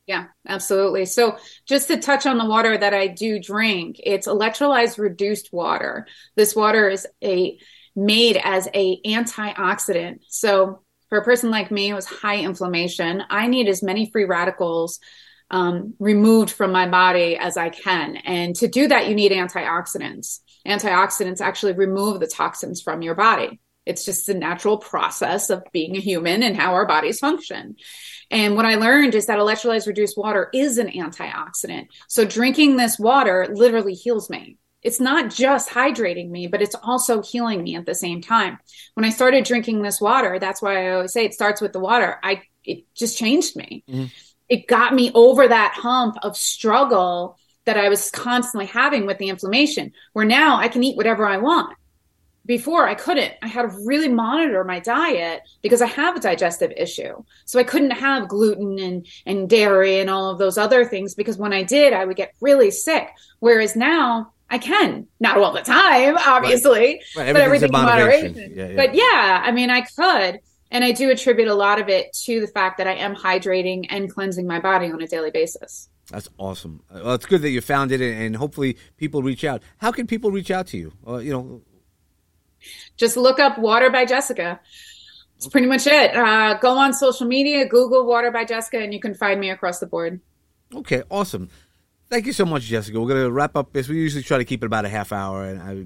Yeah, 0.07 0.27
absolutely. 0.47 1.05
So 1.05 1.37
just 1.67 1.89
to 1.89 1.97
touch 1.97 2.25
on 2.25 2.37
the 2.37 2.45
water 2.45 2.77
that 2.77 2.93
I 2.93 3.07
do 3.07 3.39
drink, 3.39 3.97
it's 4.03 4.27
electrolyzed 4.27 4.97
reduced 4.97 5.51
water. 5.51 6.07
This 6.35 6.55
water 6.55 6.89
is 6.89 7.05
a 7.23 7.59
made 7.95 8.39
as 8.41 8.69
a 8.73 9.01
antioxidant. 9.05 10.19
So 10.29 10.81
For 11.09 11.17
a 11.19 11.23
person 11.23 11.51
like 11.51 11.71
me 11.71 11.93
with 11.93 12.05
high 12.05 12.37
inflammation, 12.39 13.23
I 13.29 13.47
need 13.47 13.67
as 13.69 13.81
many 13.83 14.09
free 14.11 14.25
radicals 14.25 14.99
um, 15.51 15.93
removed 15.99 16.51
from 16.51 16.71
my 16.73 16.87
body 16.87 17.37
as 17.37 17.55
I 17.57 17.69
can. 17.69 18.17
And 18.17 18.55
to 18.57 18.67
do 18.67 18.87
that, 18.89 19.07
you 19.07 19.15
need 19.15 19.31
antioxidants. 19.31 20.39
Antioxidants 20.67 21.39
actually 21.41 21.73
remove 21.73 22.19
the 22.19 22.27
toxins 22.27 22.81
from 22.81 23.01
your 23.01 23.15
body. 23.15 23.59
It's 23.87 24.05
just 24.05 24.27
the 24.27 24.33
natural 24.33 24.77
process 24.77 25.49
of 25.49 25.63
being 25.71 25.95
a 25.95 26.01
human 26.01 26.43
and 26.43 26.55
how 26.55 26.73
our 26.73 26.85
bodies 26.85 27.19
function. 27.19 27.77
And 28.29 28.55
what 28.55 28.65
I 28.65 28.75
learned 28.75 29.15
is 29.15 29.27
that 29.27 29.39
electrolyzed 29.39 29.87
reduced 29.87 30.17
water 30.17 30.49
is 30.53 30.77
an 30.77 30.89
antioxidant. 30.89 31.87
So 32.09 32.25
drinking 32.25 32.75
this 32.75 32.99
water 32.99 33.47
literally 33.49 33.93
heals 33.93 34.29
me. 34.29 34.57
It's 34.83 34.99
not 34.99 35.31
just 35.31 35.69
hydrating 35.69 36.29
me, 36.29 36.47
but 36.47 36.61
it's 36.61 36.75
also 36.83 37.21
healing 37.21 37.63
me 37.63 37.75
at 37.75 37.85
the 37.85 37.95
same 37.95 38.21
time. 38.21 38.59
When 38.93 39.05
I 39.05 39.09
started 39.09 39.45
drinking 39.45 39.81
this 39.81 39.99
water, 39.99 40.37
that's 40.39 40.61
why 40.61 40.87
I 40.87 40.91
always 40.91 41.13
say 41.13 41.25
it 41.25 41.33
starts 41.33 41.61
with 41.61 41.73
the 41.73 41.79
water. 41.79 42.19
I 42.21 42.43
it 42.63 42.83
just 42.93 43.17
changed 43.17 43.55
me. 43.55 43.83
Mm-hmm. 43.89 44.05
It 44.49 44.67
got 44.67 44.93
me 44.93 45.11
over 45.13 45.47
that 45.47 45.73
hump 45.75 46.17
of 46.21 46.37
struggle 46.37 47.37
that 47.65 47.77
I 47.77 47.89
was 47.89 48.11
constantly 48.11 48.65
having 48.65 49.05
with 49.05 49.17
the 49.17 49.29
inflammation, 49.29 49.93
where 50.13 50.25
now 50.25 50.57
I 50.57 50.67
can 50.67 50.83
eat 50.83 50.95
whatever 50.95 51.25
I 51.25 51.37
want 51.37 51.75
before 52.47 52.87
I 52.87 52.95
couldn't. 52.95 53.33
I 53.43 53.47
had 53.47 53.63
to 53.63 53.77
really 53.85 54.07
monitor 54.07 54.63
my 54.63 54.79
diet 54.79 55.43
because 55.61 55.81
I 55.81 55.87
have 55.87 56.15
a 56.15 56.19
digestive 56.19 56.71
issue. 56.75 57.23
So 57.45 57.59
I 57.59 57.63
couldn't 57.63 57.91
have 57.91 58.29
gluten 58.29 58.79
and, 58.79 59.05
and 59.25 59.49
dairy 59.49 59.99
and 59.99 60.09
all 60.09 60.31
of 60.31 60.39
those 60.39 60.57
other 60.57 60.85
things 60.85 61.13
because 61.13 61.37
when 61.37 61.53
I 61.53 61.61
did, 61.63 61.93
I 61.93 62.05
would 62.05 62.15
get 62.15 62.33
really 62.41 62.71
sick. 62.71 63.09
Whereas 63.39 63.75
now 63.75 64.31
I 64.49 64.57
can, 64.57 65.07
not 65.19 65.37
all 65.37 65.51
the 65.51 65.61
time, 65.61 66.17
obviously, 66.25 67.01
right. 67.15 67.25
Right. 67.25 67.33
but 67.33 67.41
everything 67.41 67.67
in 67.67 67.73
moderation. 67.73 68.35
Yeah, 68.35 68.67
yeah. 68.69 68.75
But 68.75 68.95
yeah, 68.95 69.43
I 69.43 69.51
mean, 69.51 69.69
I 69.69 69.81
could. 69.81 70.39
And 70.69 70.83
I 70.83 70.91
do 70.91 71.09
attribute 71.09 71.47
a 71.47 71.55
lot 71.55 71.79
of 71.79 71.87
it 71.87 72.11
to 72.25 72.41
the 72.41 72.47
fact 72.47 72.77
that 72.79 72.87
I 72.87 72.95
am 72.95 73.15
hydrating 73.15 73.85
and 73.89 74.11
cleansing 74.13 74.45
my 74.47 74.59
body 74.59 74.91
on 74.91 75.01
a 75.01 75.07
daily 75.07 75.31
basis. 75.31 75.89
That's 76.11 76.29
awesome. 76.37 76.81
Well, 76.93 77.13
it's 77.13 77.25
good 77.25 77.41
that 77.41 77.49
you 77.49 77.61
found 77.61 77.91
it, 77.91 78.01
and 78.01 78.35
hopefully 78.35 78.77
people 78.97 79.23
reach 79.23 79.43
out. 79.43 79.61
How 79.77 79.91
can 79.91 80.07
people 80.07 80.31
reach 80.31 80.51
out 80.51 80.67
to 80.67 80.77
you? 80.77 80.93
Uh, 81.05 81.17
you 81.17 81.31
know, 81.31 81.61
just 82.95 83.17
look 83.17 83.39
up 83.39 83.57
Water 83.57 83.89
by 83.89 84.05
Jessica. 84.05 84.59
It's 85.37 85.47
pretty 85.47 85.67
much 85.67 85.85
it. 85.85 86.15
Uh, 86.15 86.55
go 86.55 86.77
on 86.77 86.93
social 86.93 87.27
media, 87.27 87.67
Google 87.67 88.05
Water 88.07 88.31
by 88.31 88.43
Jessica, 88.43 88.79
and 88.79 88.93
you 88.93 88.99
can 88.99 89.13
find 89.13 89.39
me 89.39 89.51
across 89.51 89.79
the 89.79 89.85
board. 89.85 90.19
Okay, 90.73 91.03
awesome. 91.11 91.49
Thank 92.09 92.25
you 92.25 92.33
so 92.33 92.45
much, 92.45 92.63
Jessica. 92.63 92.99
We're 92.99 93.07
going 93.07 93.23
to 93.23 93.31
wrap 93.31 93.55
up 93.55 93.71
this. 93.73 93.87
We 93.87 93.97
usually 93.97 94.23
try 94.23 94.39
to 94.39 94.45
keep 94.45 94.63
it 94.63 94.65
about 94.65 94.85
a 94.85 94.89
half 94.89 95.11
hour, 95.11 95.45
and 95.45 95.61
I, 95.61 95.85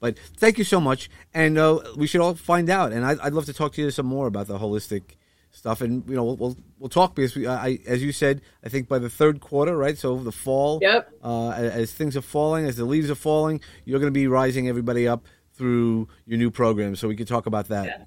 but 0.00 0.18
thank 0.36 0.56
you 0.56 0.64
so 0.64 0.80
much. 0.80 1.10
And 1.34 1.58
uh, 1.58 1.80
we 1.96 2.06
should 2.06 2.20
all 2.20 2.34
find 2.34 2.70
out. 2.70 2.92
And 2.92 3.04
I, 3.04 3.14
would 3.24 3.34
love 3.34 3.46
to 3.46 3.52
talk 3.52 3.72
to 3.74 3.82
you 3.82 3.90
some 3.90 4.06
more 4.06 4.26
about 4.26 4.46
the 4.46 4.58
holistic 4.58 5.02
stuff. 5.50 5.80
And 5.80 6.08
you 6.08 6.14
know, 6.14 6.24
we'll 6.24 6.36
we'll, 6.36 6.56
we'll 6.78 6.88
talk 6.88 7.14
because 7.14 7.36
we, 7.36 7.46
I, 7.46 7.78
as 7.86 8.02
you 8.02 8.12
said, 8.12 8.40
I 8.64 8.68
think 8.68 8.88
by 8.88 8.98
the 8.98 9.10
third 9.10 9.40
quarter, 9.40 9.76
right? 9.76 9.98
So 9.98 10.16
the 10.16 10.32
fall. 10.32 10.78
Yep. 10.80 11.10
Uh, 11.22 11.50
as, 11.50 11.72
as 11.72 11.92
things 11.92 12.16
are 12.16 12.22
falling, 12.22 12.64
as 12.64 12.76
the 12.76 12.84
leaves 12.84 13.10
are 13.10 13.16
falling, 13.16 13.60
you're 13.84 13.98
going 13.98 14.12
to 14.12 14.18
be 14.18 14.28
rising 14.28 14.68
everybody 14.68 15.06
up 15.06 15.26
through 15.58 16.08
your 16.24 16.38
new 16.38 16.50
program. 16.50 16.96
So 16.96 17.08
we 17.08 17.16
could 17.16 17.28
talk 17.28 17.46
about 17.46 17.68
that. 17.68 17.86
Yeah. 17.86 18.04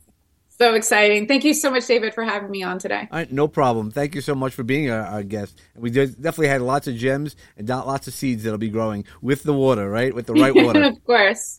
So 0.57 0.75
exciting. 0.75 1.27
Thank 1.27 1.43
you 1.43 1.55
so 1.55 1.71
much, 1.71 1.87
David, 1.87 2.13
for 2.13 2.23
having 2.23 2.51
me 2.51 2.61
on 2.61 2.77
today. 2.77 3.07
All 3.11 3.17
right, 3.17 3.31
no 3.31 3.47
problem. 3.47 3.89
Thank 3.89 4.13
you 4.13 4.21
so 4.21 4.35
much 4.35 4.53
for 4.53 4.61
being 4.61 4.91
our, 4.91 5.01
our 5.01 5.23
guest. 5.23 5.59
We 5.75 5.89
did, 5.89 6.21
definitely 6.21 6.49
had 6.49 6.61
lots 6.61 6.87
of 6.87 6.95
gems 6.95 7.35
and 7.57 7.67
lots 7.67 8.07
of 8.07 8.13
seeds 8.13 8.43
that'll 8.43 8.59
be 8.59 8.69
growing 8.69 9.05
with 9.23 9.41
the 9.41 9.53
water, 9.53 9.89
right? 9.89 10.13
With 10.13 10.27
the 10.27 10.33
right 10.33 10.53
water. 10.63 10.83
of 10.83 11.03
course. 11.03 11.57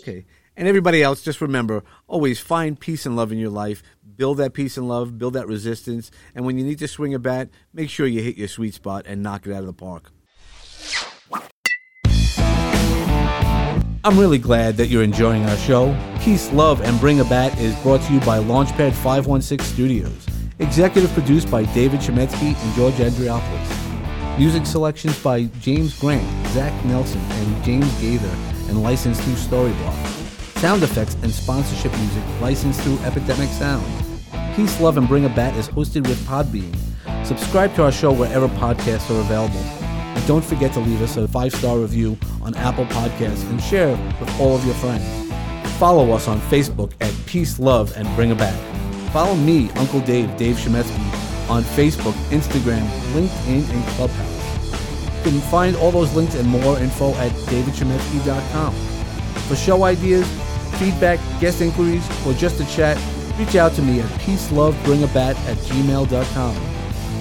Okay. 0.00 0.24
And 0.56 0.66
everybody 0.66 1.02
else, 1.02 1.22
just 1.22 1.40
remember 1.42 1.84
always 2.06 2.40
find 2.40 2.80
peace 2.80 3.04
and 3.04 3.16
love 3.16 3.32
in 3.32 3.38
your 3.38 3.50
life. 3.50 3.82
Build 4.16 4.38
that 4.38 4.54
peace 4.54 4.78
and 4.78 4.88
love, 4.88 5.18
build 5.18 5.34
that 5.34 5.46
resistance. 5.46 6.10
And 6.34 6.46
when 6.46 6.58
you 6.58 6.64
need 6.64 6.78
to 6.78 6.88
swing 6.88 7.12
a 7.12 7.18
bat, 7.18 7.50
make 7.74 7.90
sure 7.90 8.06
you 8.06 8.22
hit 8.22 8.38
your 8.38 8.48
sweet 8.48 8.72
spot 8.72 9.04
and 9.06 9.22
knock 9.22 9.46
it 9.46 9.52
out 9.52 9.60
of 9.60 9.66
the 9.66 9.72
park. 9.74 10.10
I'm 14.08 14.18
really 14.18 14.38
glad 14.38 14.78
that 14.78 14.86
you're 14.86 15.02
enjoying 15.02 15.44
our 15.44 15.56
show. 15.58 15.94
Peace, 16.22 16.50
Love, 16.50 16.80
and 16.80 16.98
Bring 16.98 17.20
a 17.20 17.24
Bat 17.24 17.58
is 17.58 17.78
brought 17.82 18.00
to 18.04 18.14
you 18.14 18.20
by 18.20 18.38
Launchpad 18.38 18.94
516 18.94 19.58
Studios. 19.58 20.26
Executive 20.60 21.12
produced 21.12 21.50
by 21.50 21.66
David 21.74 22.00
Chametzky 22.00 22.56
and 22.56 22.74
George 22.74 22.94
Andriopoulos. 22.94 24.38
Music 24.38 24.64
selections 24.64 25.22
by 25.22 25.42
James 25.60 26.00
Grant, 26.00 26.26
Zach 26.54 26.72
Nelson, 26.86 27.20
and 27.20 27.62
James 27.62 28.00
Gaither, 28.00 28.34
and 28.70 28.82
licensed 28.82 29.20
through 29.20 29.34
Storyblock. 29.34 30.06
Sound 30.56 30.82
effects 30.82 31.18
and 31.22 31.30
sponsorship 31.30 31.92
music 31.98 32.24
licensed 32.40 32.80
through 32.80 32.98
Epidemic 33.00 33.50
Sound. 33.50 33.84
Peace, 34.56 34.80
Love, 34.80 34.96
and 34.96 35.06
Bring 35.06 35.26
a 35.26 35.28
Bat 35.28 35.54
is 35.58 35.68
hosted 35.68 36.08
with 36.08 36.18
Podbean. 36.26 36.74
Subscribe 37.26 37.74
to 37.74 37.82
our 37.82 37.92
show 37.92 38.12
wherever 38.12 38.48
podcasts 38.48 39.14
are 39.14 39.20
available. 39.20 39.87
Don't 40.26 40.44
forget 40.44 40.72
to 40.74 40.80
leave 40.80 41.02
us 41.02 41.16
a 41.16 41.28
five 41.28 41.54
star 41.54 41.78
review 41.78 42.18
on 42.42 42.54
Apple 42.56 42.86
Podcasts 42.86 43.48
and 43.50 43.62
share 43.62 43.90
with 44.20 44.40
all 44.40 44.54
of 44.54 44.64
your 44.64 44.74
friends. 44.76 45.04
Follow 45.78 46.10
us 46.12 46.28
on 46.28 46.40
Facebook 46.42 46.92
at 47.00 47.14
Peace, 47.26 47.58
Love, 47.58 47.96
and 47.96 48.08
Bring 48.16 48.32
a 48.32 48.34
Bat. 48.34 49.12
Follow 49.12 49.34
me, 49.36 49.70
Uncle 49.76 50.00
Dave, 50.00 50.36
Dave 50.36 50.56
Chametzky, 50.56 51.48
on 51.48 51.62
Facebook, 51.62 52.14
Instagram, 52.30 52.86
LinkedIn, 53.12 53.68
and 53.70 53.84
Clubhouse. 53.94 54.38
You 55.24 55.32
can 55.32 55.40
find 55.50 55.76
all 55.76 55.90
those 55.90 56.14
links 56.14 56.34
and 56.34 56.48
more 56.48 56.78
info 56.78 57.12
at 57.14 57.30
davidchametzky.com. 57.32 58.74
For 59.48 59.56
show 59.56 59.84
ideas, 59.84 60.26
feedback, 60.78 61.18
guest 61.40 61.60
inquiries, 61.60 62.06
or 62.26 62.32
just 62.34 62.60
a 62.60 62.66
chat, 62.74 62.98
reach 63.38 63.56
out 63.56 63.72
to 63.74 63.82
me 63.82 64.00
at 64.00 64.08
peacelovebringabat 64.20 65.36
at 65.46 65.56
gmail.com. 65.56 66.77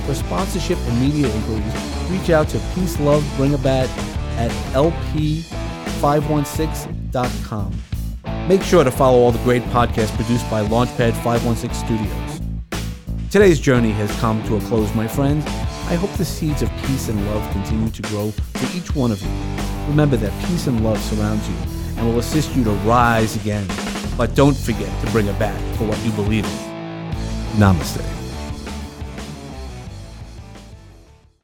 For 0.07 0.15
sponsorship 0.15 0.77
and 0.77 1.01
media 1.01 1.27
inquiries, 1.27 1.75
reach 2.09 2.29
out 2.29 2.47
to 2.49 2.59
Peace 2.73 2.97
Love 3.01 3.25
Bring 3.35 3.53
a 3.53 3.57
Bat 3.57 3.89
at 4.37 4.49
lp516.com. 4.73 7.73
Make 8.47 8.61
sure 8.61 8.85
to 8.85 8.91
follow 8.91 9.19
all 9.19 9.33
the 9.33 9.43
great 9.43 9.63
podcasts 9.63 10.15
produced 10.15 10.49
by 10.49 10.63
Launchpad 10.63 11.11
516 11.11 11.73
Studios. 11.73 12.39
Today's 13.29 13.59
journey 13.59 13.91
has 13.91 14.09
come 14.21 14.41
to 14.45 14.55
a 14.55 14.61
close, 14.61 14.95
my 14.95 15.09
friends. 15.09 15.45
I 15.89 15.95
hope 15.95 16.13
the 16.13 16.23
seeds 16.23 16.61
of 16.61 16.71
peace 16.85 17.09
and 17.09 17.27
love 17.27 17.51
continue 17.51 17.89
to 17.89 18.01
grow 18.03 18.31
for 18.31 18.77
each 18.77 18.95
one 18.95 19.11
of 19.11 19.21
you. 19.21 19.27
Remember 19.89 20.15
that 20.15 20.31
peace 20.47 20.67
and 20.67 20.85
love 20.85 20.99
surrounds 20.99 21.45
you 21.49 21.55
and 21.97 22.07
will 22.07 22.19
assist 22.19 22.55
you 22.55 22.63
to 22.63 22.71
rise 22.71 23.35
again. 23.35 23.67
But 24.17 24.35
don't 24.35 24.55
forget 24.55 24.89
to 25.03 25.11
bring 25.11 25.27
it 25.27 25.37
back 25.37 25.59
for 25.75 25.83
what 25.83 25.99
you 26.05 26.13
believe 26.13 26.45
in. 26.45 26.51
Namaste. 27.59 28.16